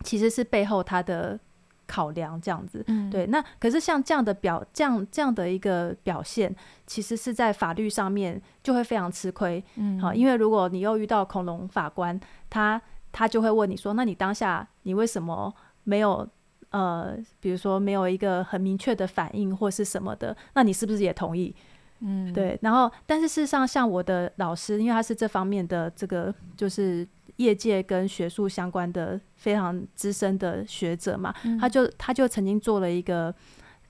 [0.03, 1.39] 其实是背后他的
[1.87, 2.83] 考量这样子。
[2.89, 6.55] 嗯对，那可是像这样的表，这样这样的一个表现，
[6.87, 9.63] 其实是在法律上面就会非常吃亏。
[9.77, 12.81] 嗯好，因为如果你又遇到恐龙法官，他
[13.13, 15.55] 他就会问你说，那你当下你为什么
[15.85, 16.27] 没有
[16.71, 20.37] 呃，比如说没有一个很明确的反应或是什么的？
[20.55, 21.55] 那你是不是也同意？
[22.01, 31.59] 嗯对，然后但是事实上，像我的老师，因为他是这方面的这个就是业界跟学术相关的非常资深的学者嘛，嗯。
[31.59, 33.35] 他就他就曾经做了一个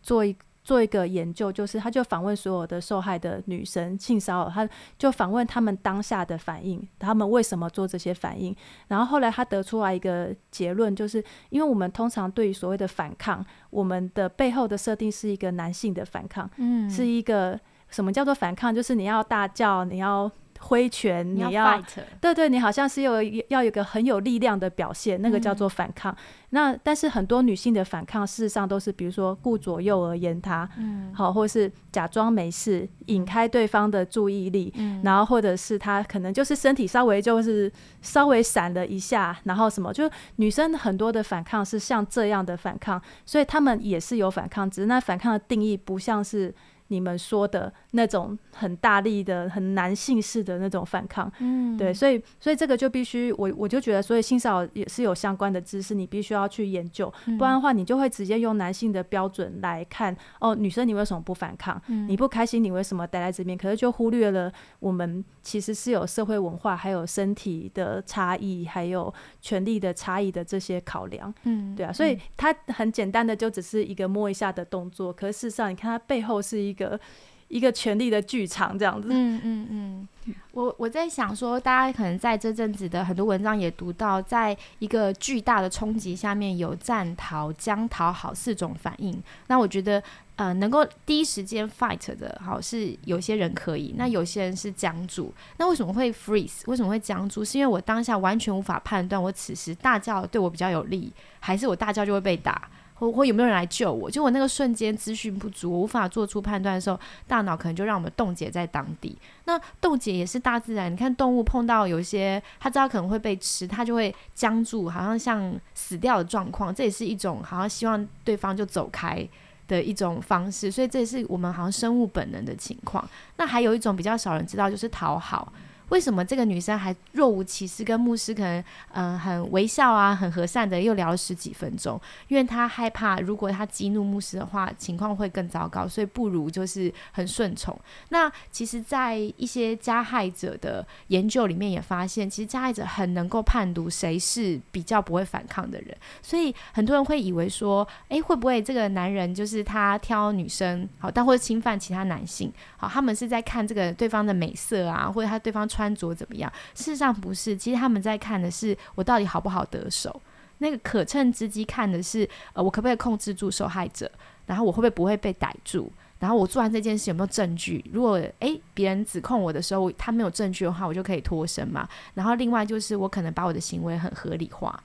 [0.03, 8.57] 做一做一个研究，就是他就访问所有的受害的女生性骚扰，他就访问他们当下的反应，他们为什么做这些反应，
[8.89, 16.89] 然后后来他得出来一个结论，就是因为我们通常对于所谓的反抗，我们的背后的设定是一个男性的反抗，嗯。
[16.89, 18.75] 是一个什么叫做反抗？
[18.75, 20.31] 就是你要大叫，你要
[20.65, 21.83] 挥拳，你要
[22.21, 25.57] 对对，你好像是有要有一个很有力量的表现，那个叫嗯。
[25.57, 26.15] 做反抗。
[26.51, 31.13] 那但是很多女性的反抗，事实上都是比如说顾左右而言他，嗯。
[31.15, 35.01] 好，或是假装没事，引开对方的注意力，嗯。
[35.05, 37.71] 然后或者是她可能就是身体稍微就是
[38.03, 46.55] 稍微闪了一下，然后什么，就女生很多的反抗是像这样的反抗，所以她们也是有反抗，只是那反抗的定义不像是
[46.89, 51.31] 你们说的那种很大力的、很男性式的那种反抗。
[51.39, 61.81] 嗯对，所以所以这个就必须我我就觉得，所以性骚扰也是有相关的知识，你必须要去研究，嗯不然的话，你就会直接用男性的标准来看，哦，女生你为什么不反抗？
[61.89, 63.57] 嗯你不开心，你为什么待在这边？
[63.57, 71.33] 可是就忽略了我们其实是有社会文化，还有身体的差异，还有权力的差异的这些考量。
[71.45, 77.01] 嗯对啊，所以它很简单的就只是一个摸一下的动作，可是事实上你看它背后是一一个
[77.49, 79.09] 一个权力的剧场这样子。
[79.13, 80.09] 嗯嗯嗯，
[80.53, 89.23] 我我在想说，大家可能在这阵子的很多文章也读到，在一个巨大的冲击下面，有战逃、将讨好四种反应。
[89.47, 90.03] 那我觉得，
[90.37, 95.33] 呃，能够第一时间 fight 的，好是有些人可以，那有些人是僵住。
[95.59, 96.63] 那为什么会 freeze？
[96.67, 97.45] 为什么会僵住？
[97.45, 102.69] 是因为我当下完全无法判断，我此时大叫对我比较有利，还是我大叫就会被打？
[102.95, 104.11] 或或有没有人来救我？
[104.11, 109.17] 就我那个瞬间资讯不足，无法做出判断的时候，大脑可能就让我们冻结在当地。
[109.45, 119.29] 那冻结也是大自然，你看动物碰到有一些它知道可能会被吃，它就会僵住，好像像死掉的状况，这也是一种好像希望对方就走开。
[119.67, 123.03] 的一种方式，所以这也是我们好像生物本能的情况。
[123.39, 125.51] 那还有一种比较少人知道，就是讨好。
[125.91, 132.01] 为什么这个女生还若无其事跟牧师可能嗯很微笑啊，很和善的又聊了十几分钟？
[132.29, 137.79] 因为她害怕如果她激怒牧师的话，情况会更糟糕，所以不如就是很顺从。
[138.09, 156.53] 那其实，在一些加害者的研究里面也发现，其实加害者很能够判读谁是比较不会反抗的人，所以很多人会以为说，诶，会不会这个男人就是他挑女生好，但或者侵犯其他男性好，他们是在看这个对方的美色啊，或者他对方穿着怎么样？
[156.75, 160.21] 事实上不是，其实他们在看的是我到底好不好得手。
[160.59, 164.09] 那个可乘之机看的是，呃，我可不可以控制住受害者，
[164.47, 165.91] 然后我会不会不会被逮住。
[166.21, 167.85] 然后我做完这件事有没有证据？
[167.93, 171.87] 如果诶别人指控我的时候，他没有证据的话，我就可以脱身嘛。
[172.15, 174.81] 然后另外就是我可能把我的行为很合理化，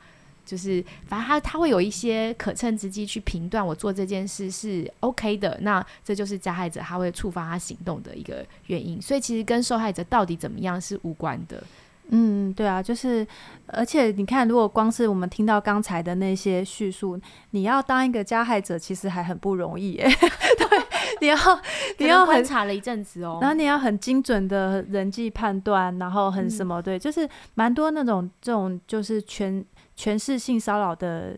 [0.49, 5.55] 就是反正他他会有一些可乘之机去评断我做这件事是 OK 的。
[5.61, 8.99] 那这就是加害者他会触发他行动的一个原因。
[8.99, 11.63] 所以其实跟受害者到底怎么样是无关的。
[12.11, 13.25] 嗯，对啊，就是，
[13.67, 17.19] 而且你看，如果光是我们听到刚才的那些叙述，
[17.51, 19.93] 你要当一个加害者，其实还很不容易。
[20.01, 20.07] 对，
[21.21, 21.37] 你要
[21.99, 29.63] 你要观察了一阵子哦，然后你要很精准的人际判断，然后很什么，对，就是蛮多那种这种就是全
[29.99, 31.37] 全是性骚扰的。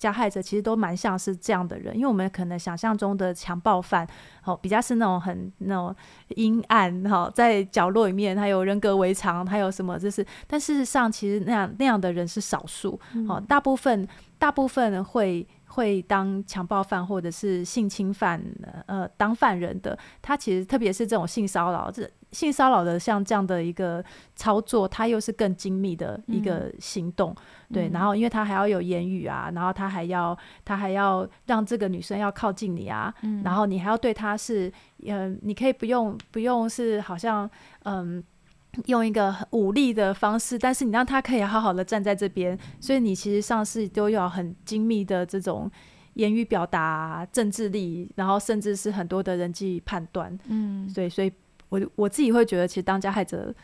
[0.00, 4.08] 加害者其实都蛮像是这样的人，因为我们可能想象中的强暴犯，
[4.46, 5.94] 哦，比较是那种很那种
[6.36, 18.42] 阴暗哈，在角落里面，他有人格围藏，他有什么，就是，但事实上，其实那样那样的人是少数，哦，大部分大部分会会当强暴犯或者是性侵犯，
[18.86, 22.10] 呃，当犯人的，他其实特别是这种性骚扰这。
[22.32, 24.04] 性骚扰的像这样的一个
[24.36, 27.34] 操作，它又是更精密的一个行动，
[27.72, 27.88] 对。
[27.88, 33.12] 然后，因为他还要有言语啊，然后他还要他还要让这个女生要靠近你啊，
[33.42, 34.72] 然后你还要对他是，
[35.04, 37.50] 嗯，你可以不用不用是好像
[37.82, 38.22] 嗯
[38.86, 45.68] 用一个武力的方式，但是你让他可以好好的站在这边，所以你其实上是都要很精密的这种
[46.14, 51.32] 言语表达、政治力，然后甚至是很多的人际判断，嗯，对，所以。
[51.70, 53.54] 我我自己会觉得，其实当加害者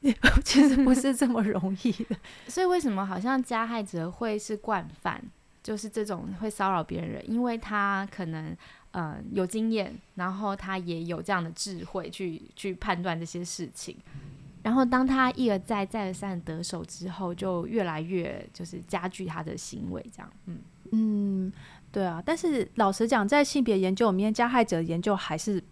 [0.44, 2.16] 其实不是这么容易的。
[2.48, 5.22] 所以为什么好像加害者会是惯犯，
[5.62, 8.56] 就是这种会骚扰别人人，因为他可能
[8.92, 13.96] 呃有经验，然后他也有这样的智慧去去判断这些事情。
[14.62, 20.30] 然后当他一而再再而三得手之后，就越来越就是加剧他的行为，这样。
[20.46, 20.58] 嗯
[20.92, 21.52] 嗯，
[21.90, 22.22] 对啊。
[22.24, 25.62] 但是老实讲，在性别研究里面，加害者研究还是。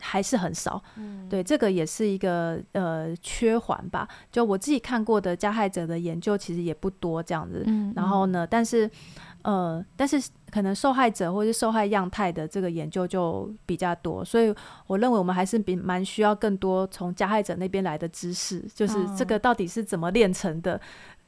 [0.00, 0.82] 还是很少，
[1.28, 4.08] 对这个也是一个呃缺环吧。
[4.30, 7.64] 就我自己看过的加害者的研究，其实也不多这样子。
[7.94, 8.90] 然后呢，但是
[9.42, 14.54] 呃，但是可能受害者或是受害样态的这个研究就比较多，所以
[14.86, 20.80] 我认为我们还是比蛮需要更多从加害者那边来的知识，就是这个到底是怎么炼成的。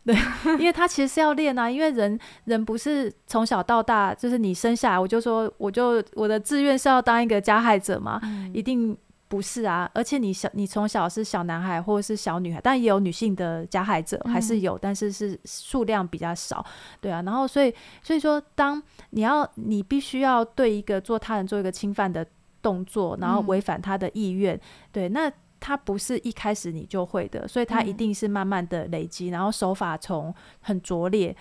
[0.07, 0.15] 对，
[0.61, 8.21] 因为他其实是要练啊，因为人人不是从小到大，就是你生下来我就说，我就我的志愿是要当一个加害者嘛，
[8.55, 9.91] 一定不是啊。
[9.93, 16.65] 而且你小你从小是小男孩或者是小女孩，但也有女性的加害者还是有，但是是数量比较少，
[17.01, 17.21] 对啊。
[17.23, 22.25] 然后所以所以说，当你要你必须要对一个做他人做一个侵犯的
[22.63, 24.61] 动作，然后违反他的意愿，
[24.93, 25.29] 对那。
[25.59, 31.35] 它不是一开始你就会的，所以它一定是慢慢的累积，然后手法从很拙劣，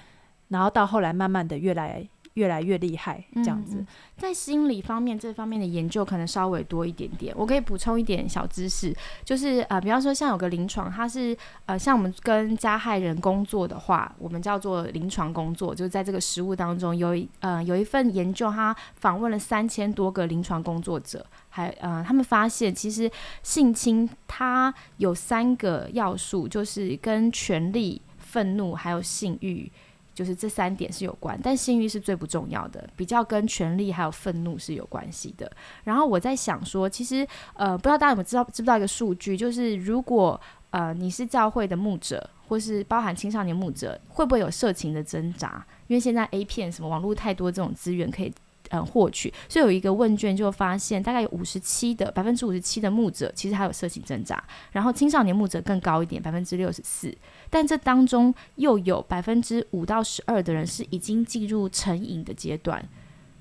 [0.47, 3.85] 然后到后来慢慢的越来越来越厉害，这样子。
[4.15, 21.25] 在心理方面这方面的研究可能稍微多一点点，我可以补充一点小知识，就是呃，比方说像有个临床，它是呃，像我们跟加害人工作的话，我们叫做临床工作，就是在这个实务当中有一呃有一份研究，他访问了三千多个临床工作者。
[21.49, 23.09] 还呃，他们发现其实
[23.41, 29.71] 性侵它有三个要素，就是跟权力、愤怒还有性欲，
[30.15, 31.39] 就是这三点是有关。
[31.43, 35.51] 但性欲是最不重要的，比较跟权力还有愤怒是有关系的。
[35.83, 40.39] 然后我在想说，其实呃，不知道大家有没有知道知不知道一个数据，就是如果
[40.71, 45.63] 呃你是教会的牧者，或是包含青少年牧者，会不会有色情的挣扎？
[45.87, 48.33] 因为现在 A 片什么网络太多这种资源可以。
[48.69, 57.15] 嗯，获取，所以有一个问卷就发现，大概有五十七的百分之五十七的牧者其实还有色情挣扎，然后青少年牧者更高一点，百分之六十四，
[57.49, 62.83] 但这当中又有百分之五到十二的人是已经进入成瘾的阶段，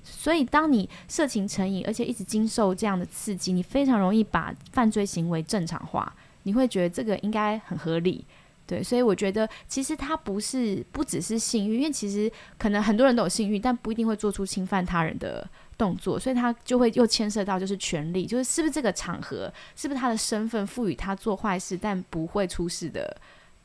[0.03, 8.25] 所以当你色情成瘾，而且一直经受这样的刺激，你非常容易把犯罪行为正常化，你会觉得这个应该很合理。
[8.67, 15.47] 对，所以我觉得其实他不是不只是性欲，因为其实可能很多人都有性欲，但不一定会做出侵犯他人的
[15.77, 23.15] 动作，所以他就会又牵涉到就是权利，就是是不是这个场合，是不是他的身份赋予他做坏事但不会出事的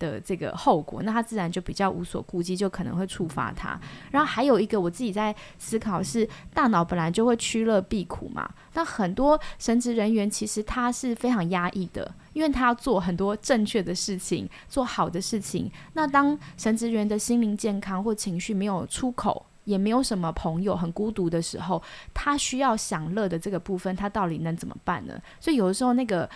[0.01, 3.79] 的这个后果，那他自然就比较无所顾忌，就可能会触发他。
[4.11, 15.71] 然后还有一个我自己在思考是，大脑本来就会趋乐避苦嘛，那很多神职人员其实他是非常压抑的，因为他要做很多正确的事情，做好的事情。
[15.93, 19.47] 那当神职员的心灵健康或情绪没有出口。
[19.65, 21.81] 也没有什么朋友，很孤独的时候，
[22.13, 25.20] 他需要享乐的这个部分，他到底能怎么办呢？
[25.39, 26.29] 所以有的时候，那个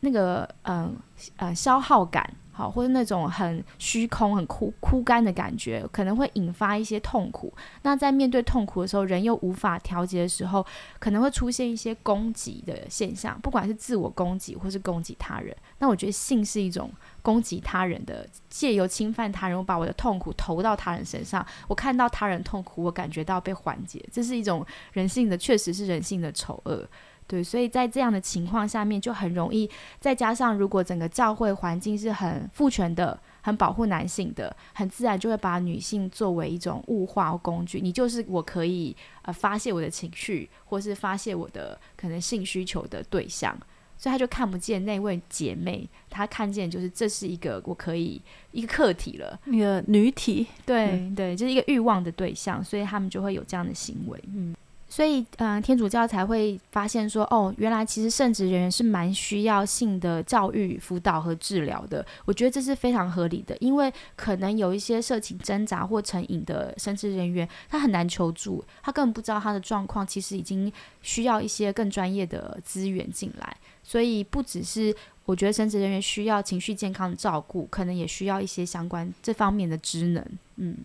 [0.00, 0.96] 那个，嗯
[1.36, 2.28] 呃，消耗感。
[2.52, 7.52] 好，或者那种很虚空、很枯枯干的感觉，可能会引发一些痛苦。
[7.82, 10.64] 那在面对痛苦的时候，人又无法调节的时候，
[10.98, 15.56] 可能会出现一些攻击的现象，不管是自我攻击或是攻击他人。
[15.78, 16.90] 那我觉得性是一种
[17.22, 26.86] 攻击他人的，借由侵犯他人，我把我的痛苦投到他人身上，我看到他人痛苦，我感觉到被缓解，这是一种人性的，确实是人性的丑恶。
[27.30, 29.70] 对，所以在这样的情况下面，就很容易。
[30.00, 37.80] 再加上，如果整个教会环境是很父权的、很保护男性的，很自然就会把女性作为一种物化工具。
[37.80, 43.56] 你就是我可以呃发泄我的情绪，或是发泄我的可能性需求的对象。
[43.96, 48.20] 所以他就看不见那位姐妹，他看见就是这是一个我可以
[48.50, 50.48] 一个客体了，一个女体。
[50.66, 54.18] 对对，就是一个欲望的对象，所以他们就会有这样的行为。
[54.34, 54.52] 嗯。
[54.92, 62.04] 所以，嗯，天主教才会发现说，哦，原来其实圣职人员是蛮需要性的教育、辅导和治疗的。
[62.24, 70.70] 我觉得这是非常合理的，因为可能有一些色情挣扎或成瘾的圣职人员，他很难求助，他根本不知道他的状况，其实已经
[71.02, 73.56] 需要一些更专业的资源进来。
[73.84, 74.92] 所以，不只是
[75.24, 80.26] 我觉得圣职人员需要情绪健康的照顾，可能也需要一些相关这方面的职能。
[80.56, 80.76] 嗯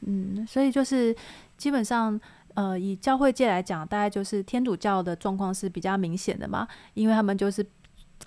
[0.00, 1.14] 嗯，所以就是
[1.56, 2.20] 基本上。
[2.54, 7.64] 呃，以教会界来讲，大概就是天主教的状况是比较明显的嘛，因为他们就是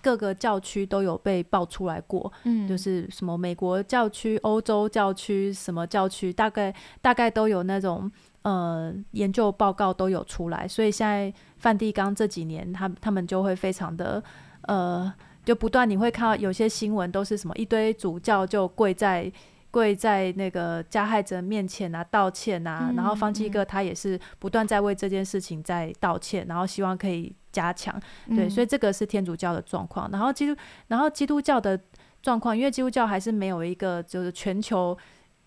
[0.02, 8.12] 各个教区都有被爆出来过，嗯，就是什么美国教区、欧洲教区、什么教区，大概大概都有那种
[8.44, 14.24] 呃研究报告都有出来，所以现在梵蒂冈这几年，他他们就会非常的
[14.62, 15.14] 呃，
[15.46, 19.32] 就不断你会看到有些新闻都是什么一堆主教就跪在。
[19.74, 28.00] 跪在那个加害者面前啊，道歉啊，然后方基哥他也是不断在为这件事情在道歉，然后希望可以加强。
[28.28, 30.08] 对，所以这个是天主教的状况。
[30.12, 30.56] 然后基督，
[30.90, 31.80] 然后基督教的
[32.22, 34.96] 状况，因为基督教还是没有一个就是全球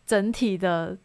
[0.05, 0.99] 整体的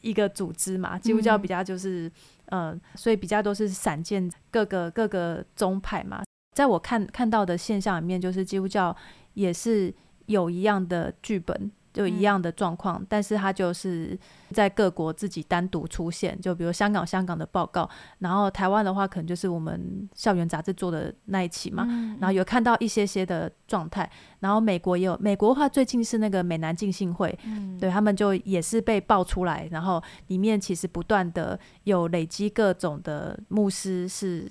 [0.00, 2.08] 一个组织嘛，基督教比较就是
[2.52, 6.22] 嗯，所以比较都是散见各个各个宗派嘛。
[6.54, 8.96] 在我看看到的现象里面，就是基督教
[9.34, 9.92] 也是
[10.26, 11.72] 有一样的剧本。
[11.92, 14.18] 就一样的状况，但是他就是
[14.52, 17.88] 在各国自己单独出现，就比如香港香港的报告，
[18.18, 21.84] 然后台湾的话，可能就是我们校园杂志做的那一期嘛，
[22.20, 27.36] 然后有看到一些些的状态，然后美国也有，美国的话最近是那个美南浸信会，
[27.78, 34.50] 对他们就也是被爆出来，然后里面其实不断的有累积各种的牧师是。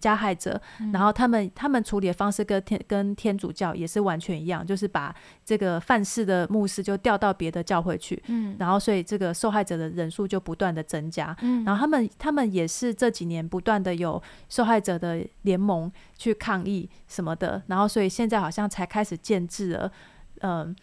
[0.00, 0.60] 加害者，
[0.92, 19.92] 然后他们他们处理的方式跟天跟天主教也是完全一样，就是把这个犯事的牧师就调到别的教会去，嗯，然后所以这个受害者的人数就不断的增加，嗯，然后他们他们也是这几年不断的有受害者的联盟去抗议什么的，然后所以现在好像才开始建制了，
[20.40, 20.74] 嗯。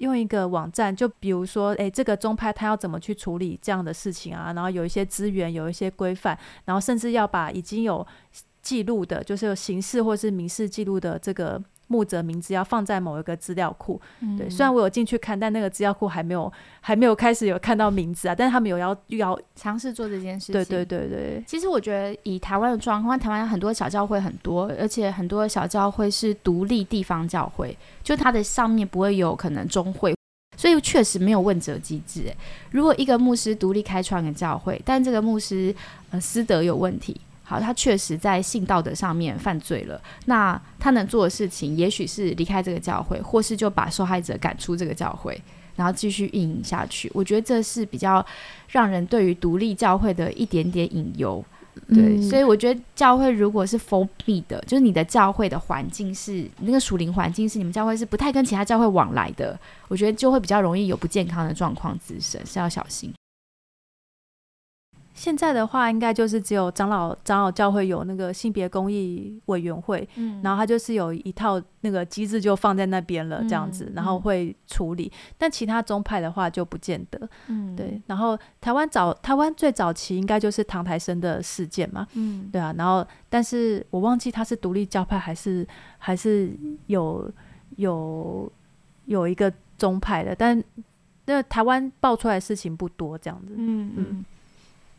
[0.00, 4.50] 用一个网站，就比如说，诶，这个宗派他要怎么去处理这样的事情啊？
[4.54, 8.06] 然后有一些资源，有一些规范，然后甚至要把已经有
[8.62, 14.00] 记录的，就是有刑事或是民事记录的这个牧者名字要放在某一个资料库。
[14.38, 18.34] 对，虽然我有进去看，但那个资料库还没有 还没有开始有看到名字啊。
[18.34, 20.52] 但是他们有要要尝试做这件事情。
[20.52, 21.42] 对对对对。
[21.46, 27.76] 其实我觉得以台湾的状况，台湾很多小教会很多，而且很多小教会是独立地方教会。
[28.04, 30.14] 就它的上面不会有可能中会，
[30.56, 32.32] 所以确实没有问责机制。
[32.70, 35.74] 如果一个牧师独立开创个教会，但这个牧师
[36.10, 37.20] 呃私德有问题，
[37.50, 45.36] 好，他确实在性道德上面犯罪了，那他能做的事情，也许是离开这个教会，或是就把受害者赶出这个教会，
[45.74, 47.10] 然后继续运营下去。
[47.12, 48.24] 我觉得这是比较
[48.68, 51.44] 让人对于独立教会的一点点隐忧。
[51.88, 63.12] 对，所以我觉得教会如果是封闭的，就是你的教会的环境是那个属灵环境是你们教会是不太跟其他教会往来的，我觉得就会比较容易有不健康的状况滋生，是要小心。
[65.20, 75.12] 现在的话，应该就是只有长老长老教会有那个性别公益委员会，嗯然后他就是有一套那个机制就放在那边了，这样子，嗯然后会处理。
[75.36, 77.28] 但其他宗派的话就不见得。
[77.48, 82.74] 嗯对，然后台湾早台湾最早期应该就是唐台生的事件嘛，嗯对啊。
[82.78, 85.68] 然后，但是我忘记他是独立教派还是
[85.98, 86.50] 还是
[86.86, 87.30] 有
[87.76, 88.50] 有
[89.04, 90.64] 有一个宗派的，但
[91.26, 93.54] 那台湾爆出来的事情不多，这样子。
[93.54, 94.24] 嗯嗯。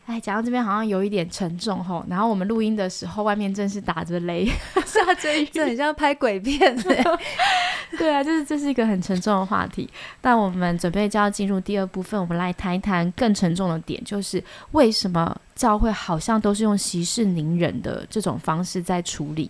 [0.08, 4.46] 哎，讲到这边好像有一点沉重吼，然后我们录音的时候，外面正是打着雷，
[4.86, 7.04] 下着雨，这很像拍鬼片 欸
[7.98, 9.90] 对啊，就是这是一个很沉重的话题。
[10.20, 19.50] 但我们准备就要进入第二部分，我们来谈一谈更沉重的点，就是为什么教会好像都是用息事宁人的这种方式在处理。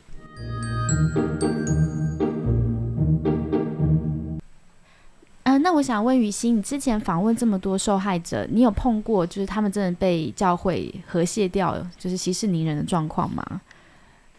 [5.62, 13.62] 那我想问雨欣，你之前访问这么多受害者，你有碰过就是他们真的被教会和谐掉，就是息事宁人的状况吗？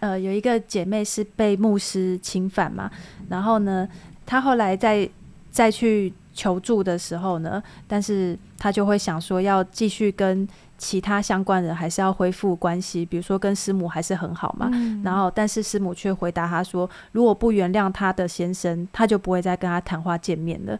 [0.00, 2.90] 呃，有一个姐妹是被牧师侵犯嘛，
[3.28, 3.88] 然后呢，
[4.26, 5.08] 她后来再
[5.50, 14.68] 再去求助的时候呢，但是她就会想说要继续跟其他相关人还是要恢复关系，比如说跟师母还是很好嘛。
[14.72, 20.76] 嗯然后，但是师母却回答她说，如果不原谅她的先生，她就不会再跟他谈话见面了。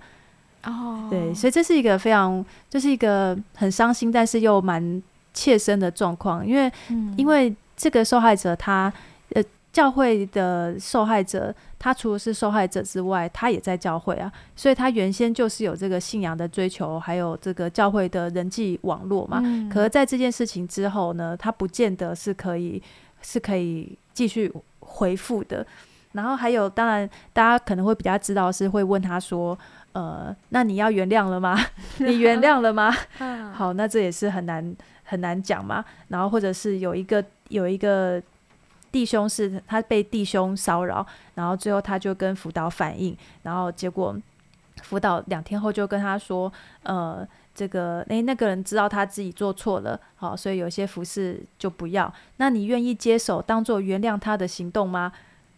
[0.64, 5.02] 哦，对，所以这是一个非常，这是一个很伤心，但是又蛮
[5.34, 8.92] 切身的状况，因为嗯因为这个受害者他
[9.30, 9.42] 呃
[9.72, 19.40] 教会的受害者，他除了是受害者之外，他也在教会啊，所以他原先就是有这个信仰的追求，还有这个教会的人际网络嘛。
[19.42, 22.80] 嗯可是在这件事情之后呢，他不见得是可以
[23.22, 25.66] 是可以继续回复的。
[26.12, 29.58] 然后还有，当然大家可能会比较知道是会问他说，
[29.92, 31.58] 呃，那你要原谅了吗？
[31.98, 32.94] 你原谅了吗？
[33.18, 35.84] 嗯好，那这也是很难很难讲嘛。
[36.08, 38.22] 然后或者是有一个有一个
[38.90, 44.14] 弟兄是他被弟兄骚扰，然后最后他就跟辅导反映，然后结果
[44.82, 46.52] 辅导两天后就跟他说，
[46.82, 52.12] 呃，这个诶、那个人知道他自己做错了，好，所以有些服饰就不要。
[52.36, 55.12] 那你愿意接手当做原谅他的行动吗？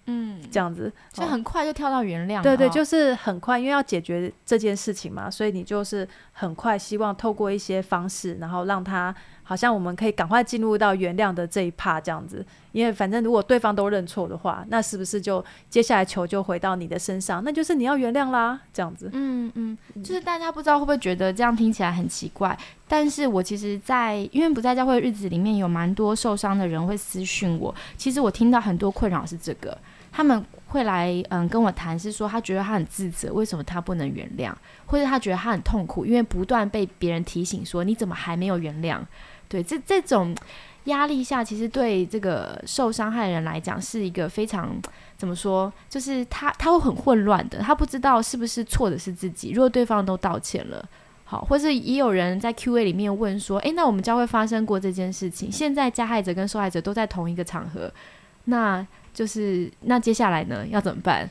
[0.07, 2.43] 嗯，这样子，所以哦很快就跳到原谅哦。
[2.43, 12.45] 对对，就是很快，因为要解决这件事情嘛，所以你就是很快希望透过一些方式，然后让他好像我们可以赶快进入到原谅的这一趴这样子。
[12.73, 17.41] 因为反正如果对方都认错的话，那是不是就接下来球就回到你的身上？
[17.45, 19.09] 那就是你要原谅啦，这样子。
[19.13, 29.79] 嗯嗯，就是大家不知道会不会觉得这样听起来很奇怪，但是我其实在，因为不在教会的日子里面，有蛮多受伤的人会私讯我，其实我听到很多困扰是这个，
[30.15, 34.53] 他们会来嗯跟我谈，是说他觉得他很自责，为什么他不能原谅，
[34.87, 39.01] 或者他觉得他很痛苦，因为不断被别人提醒说你怎么还没有原谅，
[39.49, 40.35] 对，这这种。
[40.85, 44.79] 压力下，其实对这个受伤害的人来讲，是一个非常
[45.17, 45.73] 怎么说？
[45.89, 49.53] 就是他他会很混乱的，他不知道是不是错的是自己。
[49.53, 50.87] 如果对方都道歉了，
[51.25, 57.91] 好，或是也有人在 Q&A 里面问说：“诶，那我们教会发生过这件事情，现在加害者跟受害者都在同一个场合，
[58.45, 61.31] 那就是那接下来呢要怎么办？”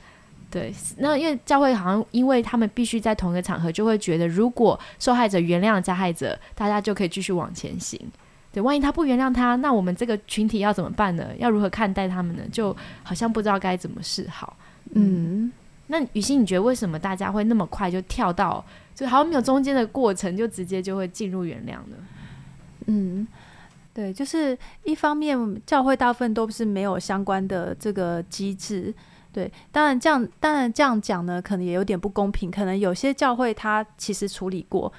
[0.50, 8.00] 对，那因为教会好像因为他们必须在同一个场合，就会觉得如果受害者原谅了加害者，大家就可以继续往前行。
[8.52, 11.30] 对，万一他不原谅他，那我们这个群体要怎么办呢？
[11.40, 12.44] 要如何看待他们呢？
[12.52, 14.56] 就好像不知道该怎么是好。
[14.92, 15.52] 嗯，
[15.88, 18.64] 那雨欣，你觉得为什么大家会那么快就跳到，
[18.94, 21.98] 就好像没有中间的过程，就直接就会进入原谅呢？
[22.86, 23.28] 嗯，
[23.94, 28.94] 对，就是一方面教会大部分都是没有相关的这个机制。
[29.32, 32.52] 对，当然这样，当然这样讲呢，可能也有点不公平。
[32.52, 34.92] 可能有些教会他其实处理过，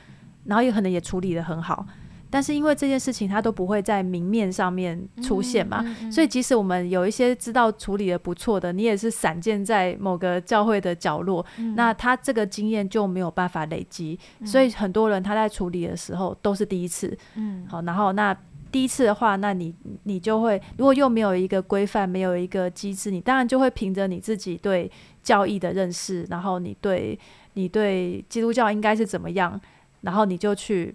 [0.45, 1.87] 然后也可能也处理的很好，
[2.31, 17.17] 但是因为这件事情它都不会在明面上面出现嘛，嗯所以即使我们有一些知道处理的不错的，你也是散见在某个教会的角落，嗯那他这个经验就没有办法累积，所以很多人他在处理的时候都是第一次。
[17.37, 18.37] 嗯好，然后那
[18.75, 19.73] 第一次的话，那你
[20.03, 24.91] 你就会，如果又没有一个规范，没有一个机制，你当然就会凭着你自己对
[25.23, 27.17] 教义的认识，然后你对
[27.53, 29.61] 你对基督教应该是怎么样，
[30.01, 30.93] 然后你就去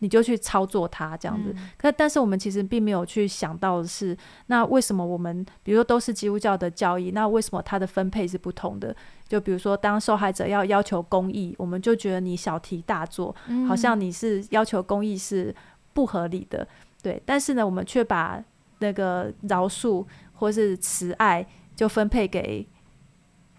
[0.00, 1.54] 你就去操作它这样子。
[1.56, 8.94] 嗯可但是我们其实并没有去想到的是，那为什么我们比如说都是基督教的教义，那为什么它的分配是不同的？
[9.28, 15.54] 就比如说，当受害者要要求公益，我们就觉得你小题大做，嗯好像你是要求公益是
[15.92, 16.66] 不合理的，
[17.04, 17.22] 对。
[17.26, 18.42] 但是呢，我们却把
[18.78, 21.46] 那个饶恕或是慈爱
[21.76, 22.66] 就分配给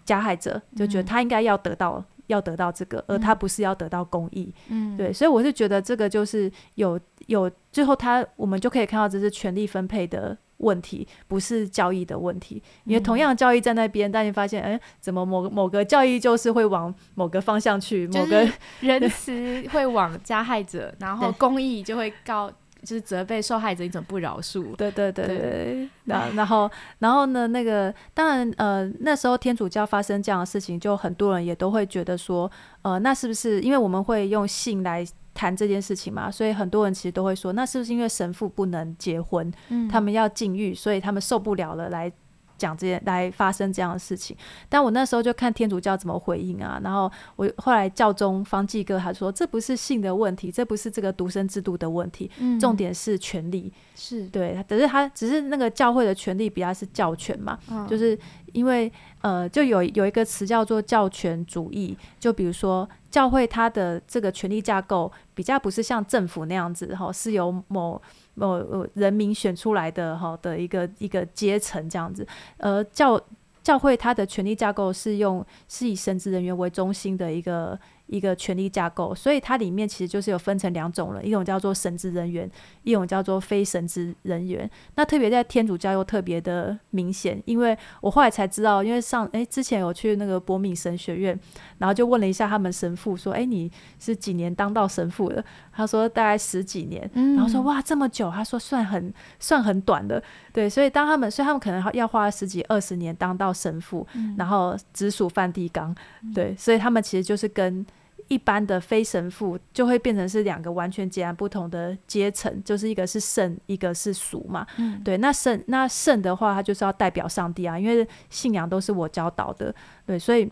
[0.04, 4.52] 加害者，就觉得嗯他应该要得到要得到这个，而他不是要得到公益。
[4.68, 12.62] 嗯，对，所以我是觉得这个就是有有最后他我们就可以看到这是权力分配的问题，不是教义的问题。
[12.84, 18.48] 因为同样的教义在那边，但你发现，哎，怎么某某个教义就是会往某个方向去，某个
[18.80, 22.52] 仁慈会往加害者，然后公益就会告。
[22.86, 25.88] 就是责备受害者一种不饶恕，对对对对。
[26.04, 26.70] 然然后
[27.00, 27.48] 然后呢？
[27.48, 32.50] 那个当然呃，那时候天主教发生这样的事情，就很多人也都会觉得说，
[32.82, 36.30] 呃，那是不是因为我们会用性来谈这件事情嘛？
[36.30, 39.52] 所以很多人其实都会说，那是不是因为神父不能结婚，
[39.90, 42.12] 他们要禁欲，所以他们受不了了来。
[42.56, 44.36] 讲这些来发生这样的事情，
[44.68, 52.30] 但我那时候就看天主教怎么回应啊，然后我后来教宗方济哥他说这不是性的问题，这不是这个独生制度的问题，
[52.60, 54.26] 重点是权力，是。
[54.28, 58.18] 对，只是他只是那个教会的权力比较是教权嘛，就是
[58.52, 58.90] 因为
[59.20, 68.00] 呃就有有一个词叫做教权主义，就比如说教会它的这个权力架构比较不是像政府那样子哈，是由某。
[68.36, 72.26] 呃，人民选出来的哈的一个一个阶层这样子，
[72.58, 73.20] 呃，教
[73.62, 77.78] 教会它的权力架构是用是以神职人员为中心的一个。
[78.06, 82.48] 一个权力架构，所以它里面其实就是有分成两种人，一种叫做神职人员，
[82.82, 84.68] 一种叫做非神职人员。
[84.94, 91.38] 那特别在天主教又特别的明显，因为我后来才知道，因为上诶之前有去那个伯敏神学院，
[91.78, 95.44] 然后就问了一下他们神父说，诶你是几年当到神父的？
[95.72, 100.22] 他说大概十几年，然后说哇这么久，他说算很算很短的，
[100.56, 104.06] 对，所以当他们所以他们可能要花十几二十年当到神父，
[104.38, 105.94] 然后直属梵蒂冈，
[106.34, 107.84] 对，所以他们其实就是跟
[108.28, 114.66] 一般的非神父就会变成是两个完全截然不同的阶层，就是一个是圣，一个是俗嘛。
[114.78, 115.18] 嗯，对。
[115.18, 119.74] 那圣那圣的话，他就是要代表上帝啊，因为信仰都是我教导的。
[120.06, 120.50] 对，所以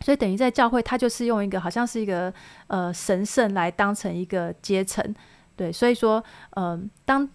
[0.00, 2.32] 所以等于在教会，他就是用一个好像是一个
[2.68, 5.14] 呃神圣来当成一个阶层。
[5.54, 6.24] 对，所以说，
[6.56, 7.28] 嗯，当。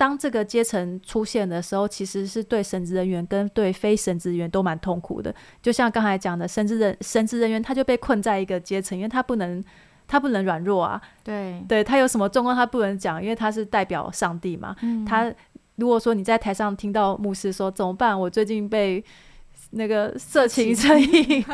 [0.00, 5.34] 当这个阶层出现的时候，其实是对神职人员跟对非神职人员都蛮痛苦的。
[5.60, 9.62] 就像刚才讲的，神职人神职人员他就被困在一个阶层，因为他不能
[10.08, 10.98] 他不能软弱啊。
[11.22, 14.74] 对，对他有什么状况他不能讲，因为他是代表上帝嘛。
[15.06, 15.30] 他
[15.76, 19.04] 如果说你在台上听到牧师说怎么办，我最近被
[19.70, 21.44] 那个色情成瘾，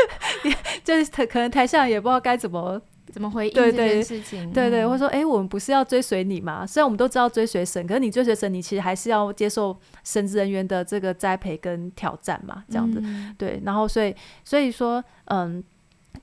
[0.84, 2.80] 就是可能台上也不知道该怎么。
[3.12, 4.52] 怎么回应这件事情？
[4.52, 6.66] 对对，或者说，哎，我们不是要追随你吗？
[6.66, 13.00] 虽然我们都知道追随神，可是你追随神，你其实还是要接受神职人员的这个栽培跟挑战嘛，这样子。
[13.38, 15.62] 对，然后所以所以说，嗯，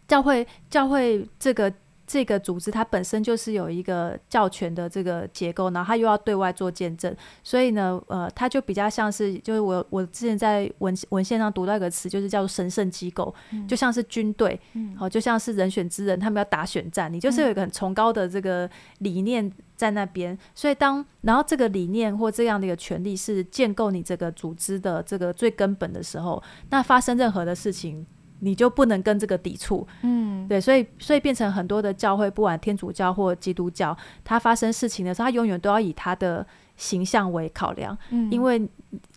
[0.08, 1.74] 教会教会这个。
[2.14, 7.12] 这个组织它本身就是有一个教权的这个结构，然后它又要对外做见证，
[7.42, 13.34] 所以呢，呃，它就比较像是，就是我我之前在文文献上读到一个词，就是叫做神圣机构，
[13.68, 14.60] 就像是军队，
[14.96, 28.06] 好，就像是人选之人，他们要打选战，你就是有一个很崇高的这个理念在那边，所以当然后这个理念或这样的一个权利是建构你这个组织的这个最根本的时候，那发生任何的事情。
[28.46, 38.62] 你就不能跟这个抵触，嗯，对，所以所以变成很多的教会，不管天主教或基督教，它发生事情的时候，它永远都要以它的形象为考量，嗯，因为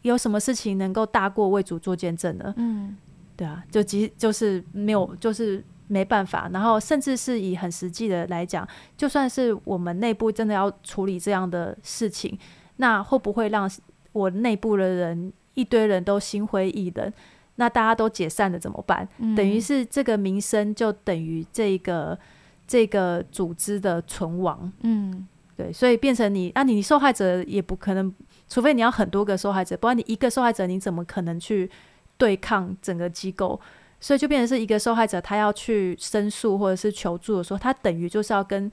[0.03, 2.55] 有什么事情能够大过为主做见证呢？
[2.57, 2.97] 嗯，
[3.37, 8.64] 对啊，就即就是没有，就是没办法，然后甚至是以很实际的来讲，
[8.97, 12.39] 就算是我们内部真的要处理这样的事情，
[12.77, 13.68] 那会不会让
[14.12, 17.12] 我内部的人一堆人都心灰意冷？
[17.57, 19.09] 那大家都解散了怎么办？
[19.34, 22.18] 等于是这个名声就等于这个
[22.66, 24.70] 这个组织的存亡。
[24.82, 25.26] 嗯，
[25.57, 28.14] 对，所以变成你啊，你受害者也不可能，
[28.48, 31.70] 除非你要很多个受害者，不然你一个受害者你怎么可能去
[32.18, 33.61] 对抗整个机构？
[33.98, 38.70] 所以就变成是一个受害者，他要去申诉或者是求助的时候，他等于就是要跟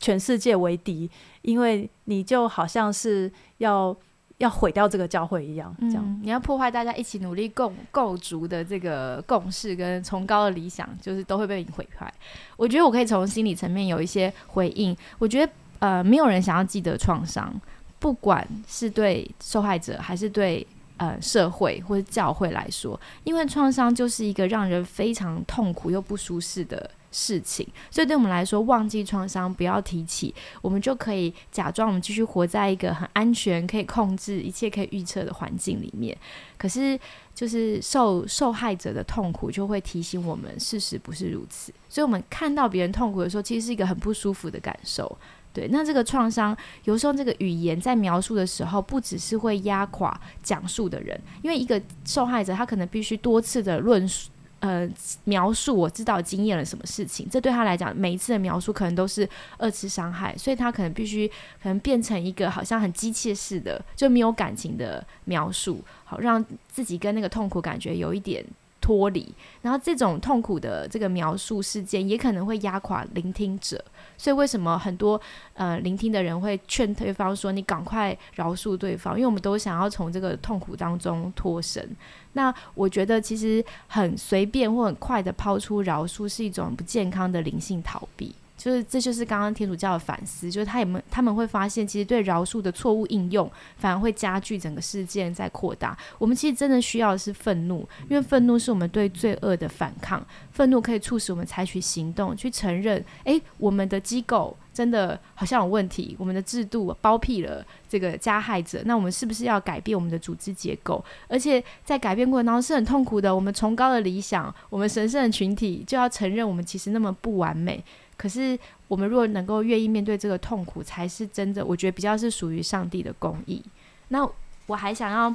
[0.00, 1.10] 全世界为敌，
[1.42, 3.96] 因为你就好像是要。
[4.42, 12.12] 要毁掉这个教会一样，这样你要破坏大家一起努力共构筑的这个共识跟崇高的理想，就是都会被你毁坏。
[12.56, 14.96] 我觉得我可以从心理层面有一些回应。
[15.20, 17.54] 我觉得呃，没有人想要记得创伤，
[18.00, 20.66] 不管是对受害者还是对
[20.96, 26.90] 呃社会或者教会来说，因为创伤就是一个让人非常痛苦又不舒适的。
[27.12, 36.16] 事情，所以对我们来说，忘记创伤，不要提起，我们就可以假装我们继续活在一个很安全、可以控制、一切可以预测的环境里面。
[36.56, 36.98] 可是，
[37.34, 41.72] 就是受受害者的痛苦，就会提醒我们，事实不是如此。
[41.88, 45.16] 所以，我们看到别人痛苦的时候，其实是一个很不舒服的感受。
[45.54, 54.30] 对，那这个创伤，有时候这个语言在描述的时候，不只是会压垮讲述的人，因为一个受害者，他可能必须多次的论述。
[54.62, 54.88] 呃
[55.24, 61.28] 描述我知道经验了什么事情，这对他来讲，每一次的描述可能都是二次伤害，所以他可能必须
[61.62, 68.44] 可能变成一个好像很机械式的，就没有感情的描述，好让自己跟那个痛苦感觉有一点。
[68.82, 73.80] 脱离，然后这种痛苦的这个描述事件，也可能会压垮聆听者。
[74.18, 75.20] 所以为什么很多
[75.54, 81.96] 呃聆听的人会劝对方说：“你赶快饶恕对方。”因为我们都想要从这个痛苦当中脱身。
[82.34, 88.34] 那我觉得其实很随便或很快的抛出饶恕，是一种不健康的灵性逃避。
[88.54, 95.98] 就是，这就是刚刚天主教的反思，就是他有没有他们会发现，其实对饶恕的错误应用，反而会加剧整个事件在扩大。
[96.16, 111.04] 我们其实真的需要的是愤怒，因为愤怒是我们对罪恶的反抗，愤怒可以促使我们采取行动，去承认，诶，我们的机构真的好像有问题，我们的制度包庇了这个加害者，那我们是不是要改变我们的组织结构？
[111.28, 113.34] 而且在改变过程当中是很痛苦的。
[113.34, 117.84] 我们崇高的理想，我们神圣的群体，就要承认我们其实那么不完美。
[118.16, 118.58] 可是，
[118.88, 121.64] 我们如果能够愿意面对这个痛苦，才是真的。
[121.64, 123.62] 我觉得比较是属于上帝的公义。
[124.08, 124.26] 那
[124.66, 125.34] 我还想要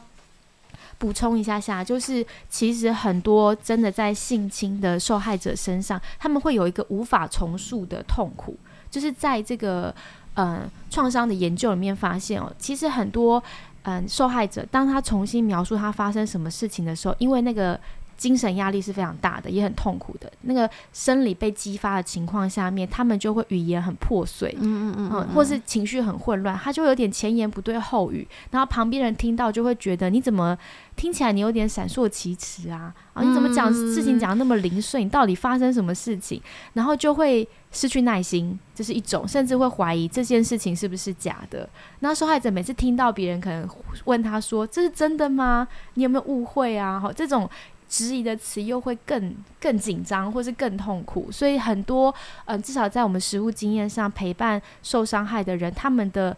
[0.97, 8.57] 补充一下下，就是其实很多真的在性侵的受害者身上，他们会有一个无法重塑的痛苦。
[8.89, 9.93] 就是在这个
[10.35, 13.43] 嗯创伤的研究里面发现哦，其实很多
[13.83, 17.79] 嗯受害者，当他重新描述他发生什么事情的时候，因为那个。
[18.18, 20.32] 精神压力是非常大的，也很痛苦的。
[20.41, 30.57] 那个生理被激发的情况下面，他们就会语言很破碎，嗯嗯嗯，或是情绪很混乱，他就有点前言不对后语，然后旁边人听到就会觉得你怎么
[30.95, 32.91] 听起来你有点闪烁其词啊？
[33.13, 35.03] 啊，你怎么讲事情讲的那么零碎？
[35.03, 36.41] 你到底发生什么事情？
[36.74, 41.70] 然后就会失去耐心，这是一种，甚至会怀疑这件事情是不是假的。
[41.99, 43.70] 那受害者每次听到别人可能
[44.05, 45.68] 问他说：“这是真的吗？
[45.93, 47.47] 你有没有误会啊？”好，这种。
[47.88, 52.13] 质疑的词又会更更紧张，或是更痛苦，所以很多，
[52.45, 56.35] 嗯，至少在我们实物经验上，陪伴受伤害的人，他们的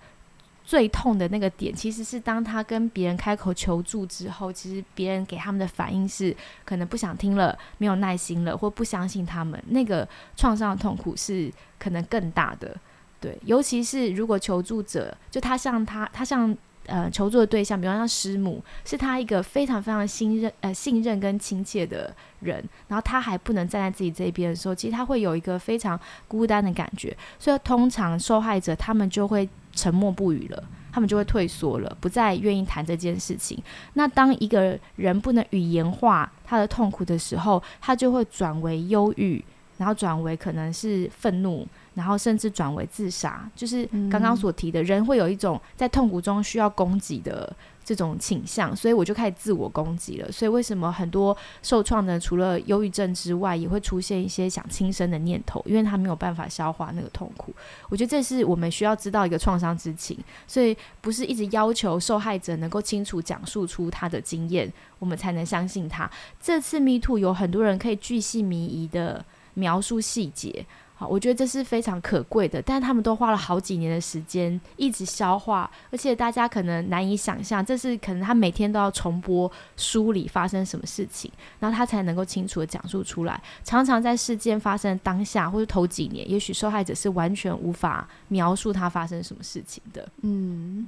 [0.64, 12.76] 最痛的那个点，其实是当他跟别人开口求助之后，其实别人给他们的反应是可能不想听了，没有耐心了，或不相信他们，那个创伤的痛苦是可能更大的。
[13.20, 16.56] 对，尤其是如果求助者就他像他，他像。
[16.90, 33.62] 呃，求助的对象，比方像师母，是他一个非常非常信任、呃信任跟亲切的人，然后他还不能站在自己这边的时候，其实他会有一个非常孤单的感觉，所以通常受害者他们就会沉默不语了，他们就会退缩了，不再愿意谈这件事情。
[33.94, 39.44] 那当一个人不能语言化他的痛苦的时候，他就会转为忧郁，
[39.78, 41.68] 然后转为可能是愤怒。
[42.00, 50.32] 然后甚至转为自杀，就是刚刚所提的，人会有一种在痛苦中需要攻击的这种倾向，所以我就开始自我攻击了。
[50.32, 57.54] 所以为什么很多受创的，除了忧郁症之外，也会出现一些想轻生的念头，因为他没有办法消化那个痛苦。
[57.90, 66.10] 我觉得这是我们需要知道一个创伤之情，所以不是一直要求受害者能够清楚讲述出他的经验，我们才能相信他。
[66.40, 69.26] 这次 Me Too 有很多人可以巨细靡遗的
[69.56, 70.66] 描述细节。
[71.00, 83.42] 好，我觉得这是非常可贵的，但是他们都花了好几年的时间一直消化，而且大家可能难以想象，这是可能他每天都要重播书里发生什么事情，然后他才能够清楚的讲述出来。
[83.64, 90.06] 常常在事件发生当下或者头几年，也许受害者是完全无法描述他发生什么事情的。
[90.24, 90.86] 嗯，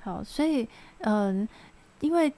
[0.00, 0.68] 好，所以
[0.98, 1.48] 嗯，
[2.00, 2.30] 因为。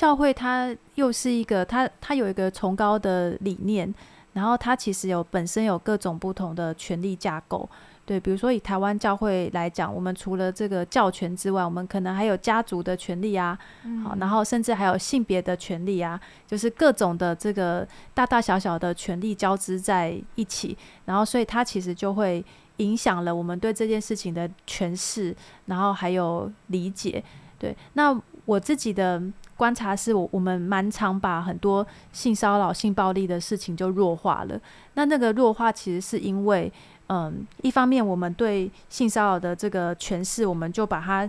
[0.00, 3.94] 教会它又是一个，它它有一个崇高的理念，
[4.32, 7.68] 然后它其实有本身有各种不同的权力架构，
[8.06, 13.58] 对，比如说以台湾教会来讲，我们除了这个教权之外，我们可能还有家族的权利啊，
[14.02, 20.74] 好，然后甚至还有性别的权利啊，就是各种的这个大大小小的权利交织在一起，
[21.04, 22.42] 然后所以它其实就会
[22.78, 25.36] 影响了我们对这件事情的诠释，
[25.66, 27.22] 然后还有理解，
[27.58, 29.22] 对，那我自己的。
[29.56, 34.58] 观察是我我们蛮常把很多性骚扰、性暴力的事情就弱化了。
[34.94, 36.72] 那那个弱化其实是因为，
[37.10, 41.28] 嗯，一方面我们对性骚扰的这个诠释，我们就把它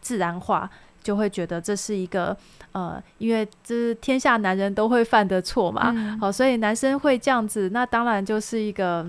[0.00, 0.70] 自然化，
[1.02, 2.36] 就会觉得这是一个
[2.70, 9.04] 呃，因为这是天下男人都会犯的错嘛，好，所以男生会这样子，那当然就是一个。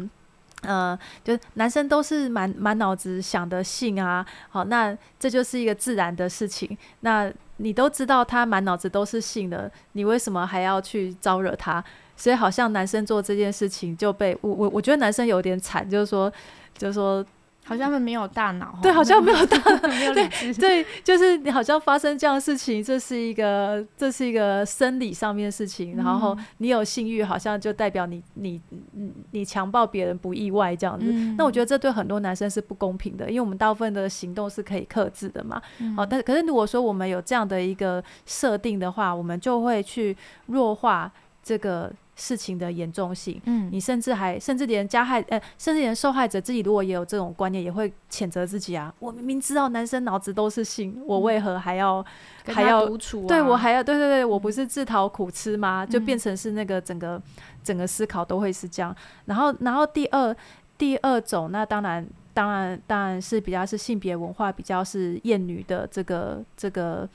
[0.64, 6.78] 呃，就男生都是满满脑子想的性啊，好，那这就是一个自然的事情。
[7.02, 11.84] 那你都知道他满脑子都是性的，你为什么还要去招惹他？
[12.16, 16.32] 所以好像男生做这件事情就被我我我觉得男生有点惨，就是说，
[16.78, 17.26] 就是说
[17.66, 28.62] 好像他们没有大脑，对，好像没有大脑， 没有理智，对，就是你好像发生这样的事情，这是一个这是一个生理上面的事情，然后你有性欲，好像就代表你你
[28.92, 31.06] 你你强暴别人不意外这样子。
[31.38, 35.62] 那我觉得这对很多男生是不公平的，因为我们大部分的行动是可以克制的嘛。
[35.98, 40.16] 哦，但可是如果说我们有这样的一个设定的话，我们就会去
[40.48, 41.12] 弱化
[41.44, 41.92] 这个。
[42.16, 48.94] 事情的严重性，嗯，你甚至还甚至连加害，呃，甚至连受害者自己如果也有这种观念，也会谴责自己啊。
[49.00, 52.06] 我明明知道男生脑子都是性，我为何还要
[52.46, 53.26] 还要独处？
[53.26, 55.84] 对我还要对对对，我不是自讨苦吃吗？
[55.84, 57.20] 就变成是那个整个
[57.64, 58.96] 整个思考都会是这样。
[59.26, 60.36] 然后然后第二
[60.78, 67.10] 第二种，那当然当然当然是比较是性别文化比较是厌女的这个这个。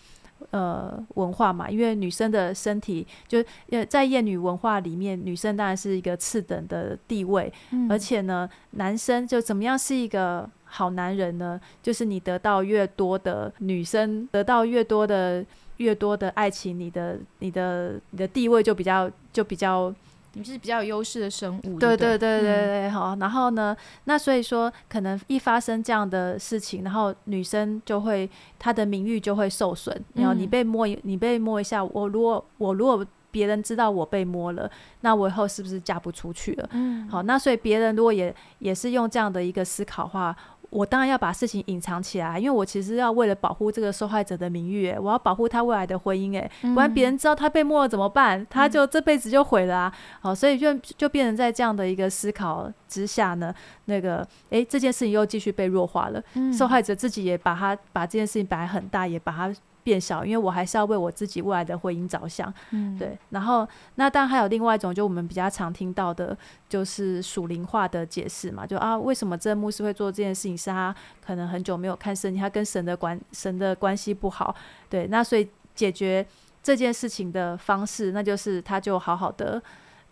[0.50, 7.52] 呃，文化嘛，因为女生的身体就呃，在厌女文化里面，女生当然是一个次等的地位，
[7.90, 11.60] 而且呢，男生就怎么样是一个好男人呢？
[11.82, 15.44] 就是你得到越多的女生，得到越多的
[15.76, 19.94] 越多的爱情，你的你的你的地位就比较就比较。
[20.38, 23.16] 你是比较有优势的生物，对对对对对，好。
[23.16, 30.04] 然后呢，那所以说，可能一发生这样的事情，然后女生就会她的名誉就会受损。
[30.14, 34.70] 然后你被摸，你被摸一下，我如果我如果别人知道我被摸了，
[35.00, 36.68] 那我以后是不是嫁不出去了？
[36.72, 37.22] 嗯，好。
[37.24, 40.36] 那所以别人如果也也是用这样的一个思考话。
[40.70, 48.46] 我当然要把事情隐藏起来，因为我其实要为了保护这个受害者的名誉，我要保护他未来的婚姻，哎，不然别人知道他被摸了怎么办？
[48.50, 49.94] 他就这辈子就毁了啊！
[50.20, 53.54] 好，所以就就变成在这样的一个思考之下呢，
[53.86, 59.54] 那个哎，这件事情又继续被弱化了，受害者自己也把他把这件事情摆很大，也把他。
[59.88, 63.16] 变小，因为我还是要为我自己未来的婚姻着想，嗯，对。
[63.30, 66.36] 然后，那当然还有另外一种，就我们比较常听到的，
[66.68, 70.58] 就是属灵化的解释嘛，就啊，为什么这牧师会做这件事情？
[70.58, 74.54] 是他可能很久没有看圣经，他跟神的关神的关系不好，
[74.90, 75.06] 对。
[75.06, 76.26] 那所以解决
[76.62, 79.62] 这件事情的方式，那就是他就好好的，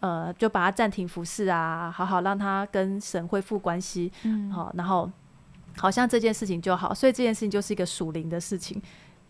[0.00, 5.10] 呃，就把他暂停服侍啊，好好让他跟神恢复关系，嗯，好，然后
[5.76, 8.80] 好像这件事情就好，所以这件事情就是一个属灵的事情。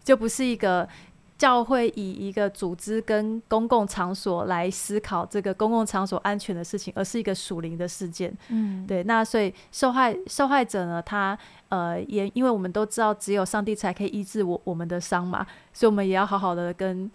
[0.06, 0.88] 就不是一个
[1.36, 8.32] 教会以一个组织跟公共场所来思考这个公共场所安全的事情，而是一个属灵的事件。
[8.48, 9.02] 嗯，对。
[9.02, 11.36] 那所以受害受害者呢，他
[11.70, 15.44] 呃也因为我们都知道，只有上帝才可以医治我我们的伤嘛，
[15.74, 17.10] 所以我们也要好好的跟，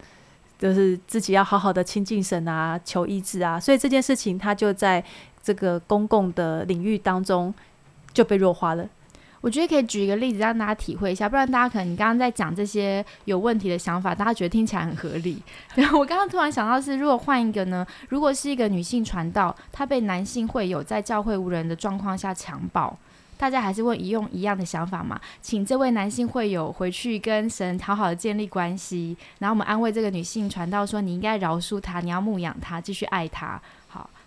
[0.60, 3.58] 就是自己要好好的亲近神啊，求医治啊。
[3.58, 5.02] 所以这件事情，他就在
[5.42, 7.52] 这个公共的领域当中
[8.14, 8.86] 就被弱化了。
[9.42, 15.42] 我觉得可以举一个例子让大家体会一下，不然大家可能你刚刚在讲这些有问题的想法，大家觉得听起来很合理。
[15.76, 17.86] 然后我刚刚突然想到是，如果换一个呢？
[18.10, 22.96] 如果是一个女性传道，她被男性会友在教会无人的状况下强暴，
[23.38, 25.20] 大家还是会用一样的想法吗？
[25.42, 33.60] 请这位男性会友回去跟神好好的建立关系，然后我们安慰这个女性传道说：你应该饶恕他，你要牧养他，继续爱他。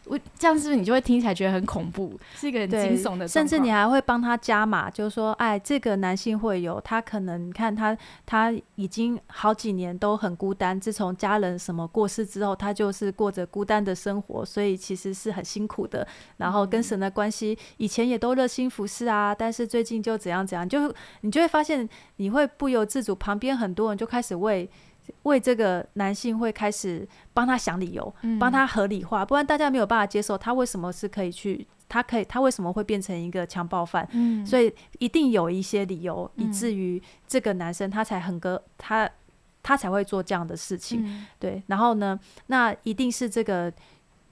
[0.07, 7.97] 我这样是不是你就会听起来觉得很恐怖，是一个很惊悚的，甚至你还会帮他加码，就是说，哎，这个男性会有他可能你看他
[8.27, 16.07] 他已经好几年都很孤单，自从家人什么过世之后，他就是过着孤单的生活，所以其实是很辛苦的。
[16.37, 20.93] 然后跟神的关系以前也都热心服侍啊，但是最近就怎样怎样，就
[21.23, 24.69] 你就会发现你会不由自主，旁边很多人就开始为。
[25.25, 34.07] 为这个男性会开始帮他想理由，帮他合理化，不然大家没有办法接受他为什么是可以去，他可以，他为什么会变成一个强暴犯？
[34.13, 39.09] 嗯，所以一定有一些理由，以至于这个男生他才很个他
[39.63, 41.27] 他才会做这样的事情。
[41.39, 43.73] 对，然后呢，那一定是这个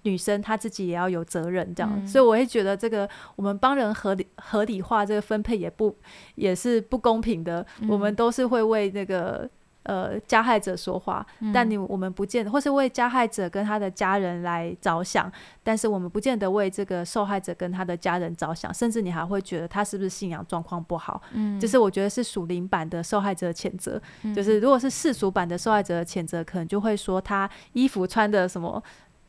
[0.02, 2.06] 女生她自己也要有责任，这样。
[2.06, 5.96] 所以我会觉得这个我们帮人合理合理化这个分配也不
[6.34, 9.48] 也是不公平的，我们都是会为那个。
[9.84, 15.30] 呃，加害者说话，但你我们不见得，或是为加害者跟他的家人来着想，
[15.62, 21.20] 但是我们不见得为这个受害者跟他的家人着想，甚至你还会觉得他是不是信仰状况不好？
[21.32, 24.00] 嗯，就是我觉得是属灵版的受害者谴责，
[24.34, 28.82] 就是如果是世俗版的受害者谴责，可能就会说他衣服穿的什么。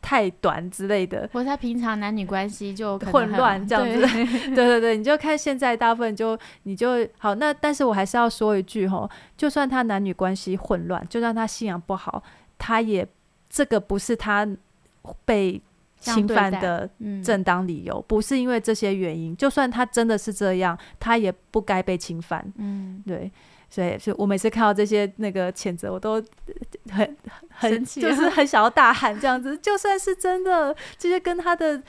[0.03, 4.05] 太短之类的，或者他平常男女关系就混乱这样子，
[4.49, 12.21] 对 对对，你就看现在大部分就你就好那，但是我还是要说一句哈，就算他男女关系混乱，就算他信仰不好，
[12.59, 13.07] 他也
[13.49, 14.45] 这个不是他
[15.23, 15.61] 被
[15.99, 16.89] 侵犯的
[17.23, 22.45] 正当理由，不是因为这些原因，就算他真的是这样，他也不该被侵犯。
[22.57, 23.31] 嗯，对。
[23.73, 26.23] 所以，就我每次看到这些那个谴责，我都
[26.91, 27.17] 很
[27.49, 29.57] 很就是 很想要大喊这样子。
[29.57, 31.81] 就算是真的，这些跟他的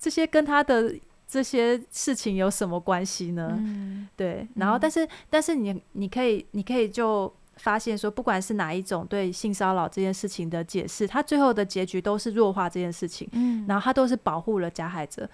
[0.00, 0.92] 这些跟他的
[1.28, 3.54] 这些事情有什么关系呢？
[3.56, 15.30] 嗯对，然后但是但是你你可以你可以就发现说，不管是哪一种对性骚扰这件事情的解释，他最后的结局都是弱化这件事情，嗯然后他都是保护了加害者。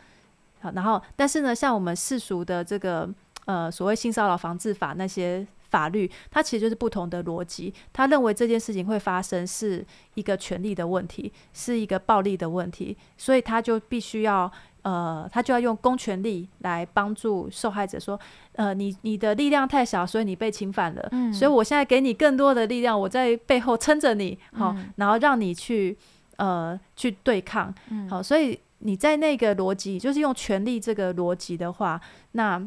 [0.61, 3.09] 好，然后但是呢，像我们世俗的这个
[3.47, 7.75] 呃所谓性骚扰防治法那些法律，它其实就是不同的逻辑。
[7.93, 14.49] 他认为这件事情会发生是一个权利的问题，是一个暴力的问题，所以他就必须要
[14.83, 18.17] 呃，他就要用公权力来帮助受害者说，
[18.53, 25.97] 呃，你你的力量太小，所以你被侵犯了，嗯所以我现在给你更多的力量，我在背后撑着你，好、嗯然后让你去
[26.37, 32.01] 呃去对抗，嗯好，所以你在那个逻辑，就是用权力这个逻辑的话，
[32.33, 32.63] 那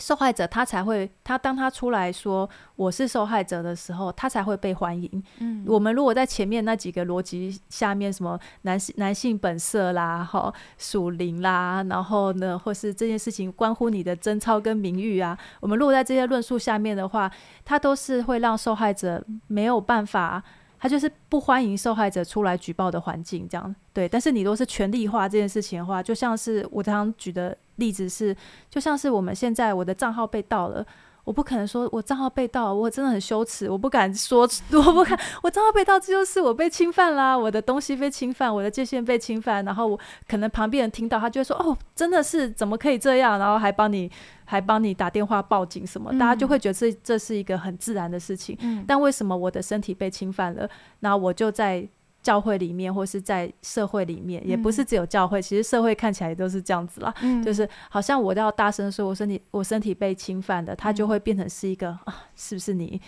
[0.00, 5.22] 受害者他才会，他当他出来说我是受害者的时候，他才会被欢迎。
[5.38, 17.30] 嗯我们如果在前面那几个逻辑下面，什么男性男性本色啦，哈属灵啦，然后呢，或是这件事情关乎你的贞操跟名誉啊，我们如果在这些论述下面的话，
[17.64, 20.42] 它都是会让受害者没有办法。
[20.84, 24.06] 他就是不欢迎受害者出来举报的环境，这样对。
[24.06, 28.36] 但是你如果是权力化这件事情的话，就像是我常常举的例子是，
[28.68, 30.86] 就像是我们现在我的账号被盗了，
[31.24, 39.98] 我不可能说我账号被盗，我真的很羞耻，我不敢说， 我不敢，我账号被盗，这就是我被侵犯啦，我的东西被侵犯，我的界限被侵犯，然后我
[40.28, 44.10] 可能旁边人听到，他就会说，哦，真的是怎么可以这样，然后还帮你
[44.44, 48.56] 还帮你打电话报警什么，大家就会觉得这这是一个很自然的事情。
[48.60, 50.68] 嗯但为什么我的身体被侵犯了，
[51.00, 51.88] 那我就在
[52.24, 57.14] 教会里面或是在社会里面，也不是只有教会，其实社会看起来都是这样子啦。
[57.20, 57.42] 嗯。
[57.42, 63.00] 就是好像我要大声说我身体我身体被侵犯了，它就会变成是一个啊，是不是你？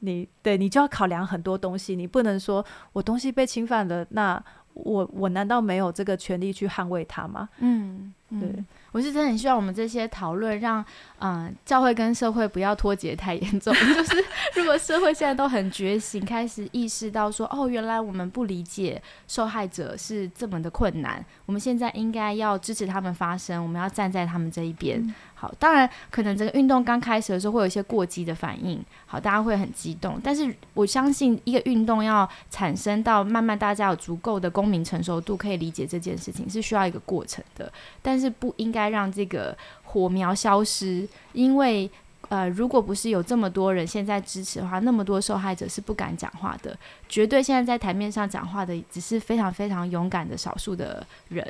[0.00, 4.40] 你对你就要考量很多东西，你不能说我东西被侵犯了，那
[4.74, 7.48] 我我难道没有这个权利去捍卫它吗？
[7.58, 8.40] 嗯，嗯。
[8.40, 8.64] 对，
[8.98, 10.84] 我是真的很希望我们这些讨论让，
[11.20, 13.72] 嗯、教会跟社会不要脱节太严重。
[13.94, 14.24] 就是
[14.56, 25.14] 如果社会现在都很觉醒，开始意识到说，哦，原来我们不理解受害者是这么的困难，我们现在应该要支持他们发声，我们要站在他们这一边。
[25.40, 30.20] 好，当然可能这个运动刚开始的时候会有一些过激的反应，好，大家会很激动。
[30.20, 37.72] 但是我相信一个运动要产生到慢慢大家有足够的公民成熟度，可以理解这件事情是需要一个过程的。
[38.02, 41.88] 但是不应该让这个火苗消失，因为
[42.30, 46.76] 呃，如果不是有这么多人现在支持的话，那么多受害者是不敢讲话的。
[47.08, 51.46] 绝对现在在台面上讲话的只是非常非常勇敢的少数的人。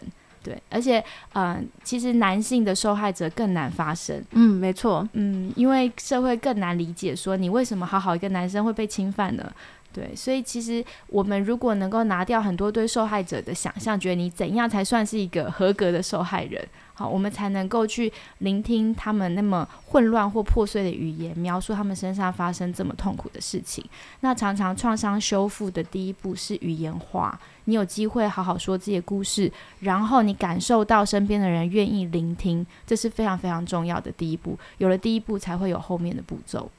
[0.48, 9.52] 对，而且，嗯、其实男性的受害者更难发声，嗯，没错，嗯，因为社会更难理解，说你为什么好好一个男生会被侵犯呢？
[9.98, 23.84] 对，所以其实我们如果能够拿掉很多对受害者的想象，觉得你怎样才算是一个合格的受害人，好，我们才能够去聆听他们那么混乱或破碎的语言，描述他们身上发生这么痛苦的事情。
[24.20, 34.56] 那常常创伤修复的第一步是语言化，你有机会好好说自己的故事，然后你感受到身边的人愿意聆听，这是非常非常重要的第一步。
[34.76, 36.70] 有了第一步，才会有后面的步骤。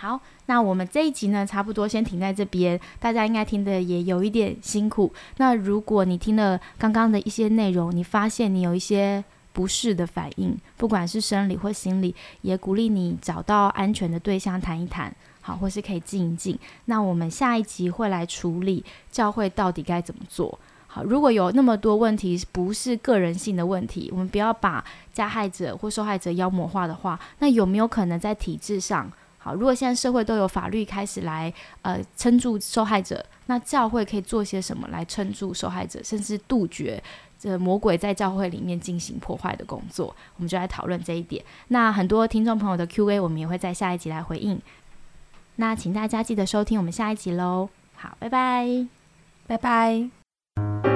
[0.00, 5.12] 好，那我们这一集呢，差不多先停在这边，大家应该听的也有一点辛苦。
[5.36, 9.22] 那如果你听了刚刚的一些内容，你发现你有一些
[9.52, 16.58] 不适的反应，不管是生理或心理，也鼓励你找到安全的对象谈一谈，好，或是可以静一静。
[16.86, 20.58] 那我们下一集会来处理教会到底该怎么做。
[20.86, 24.82] 好，如果有那么多问题不是个人性的问题，我们不要把
[25.12, 29.12] 加害者或受害者妖魔化的话，那有没有可能在体制上？
[29.42, 37.02] 好，如果现在社会都有法律开始来呃撑住受害者，那教会可以做些什么来撑住受害者，甚至杜绝
[37.38, 40.14] 这魔鬼在教会里面进行破坏的工作？
[40.36, 41.42] 我们就来讨论这一点。
[41.68, 44.60] 那很多听众朋友的 Q&A，我们也会在下一集来回应。
[45.56, 47.70] 那请大家记得收听我们下一集喽。
[47.94, 48.86] 好，拜拜。
[49.46, 50.89] 拜拜。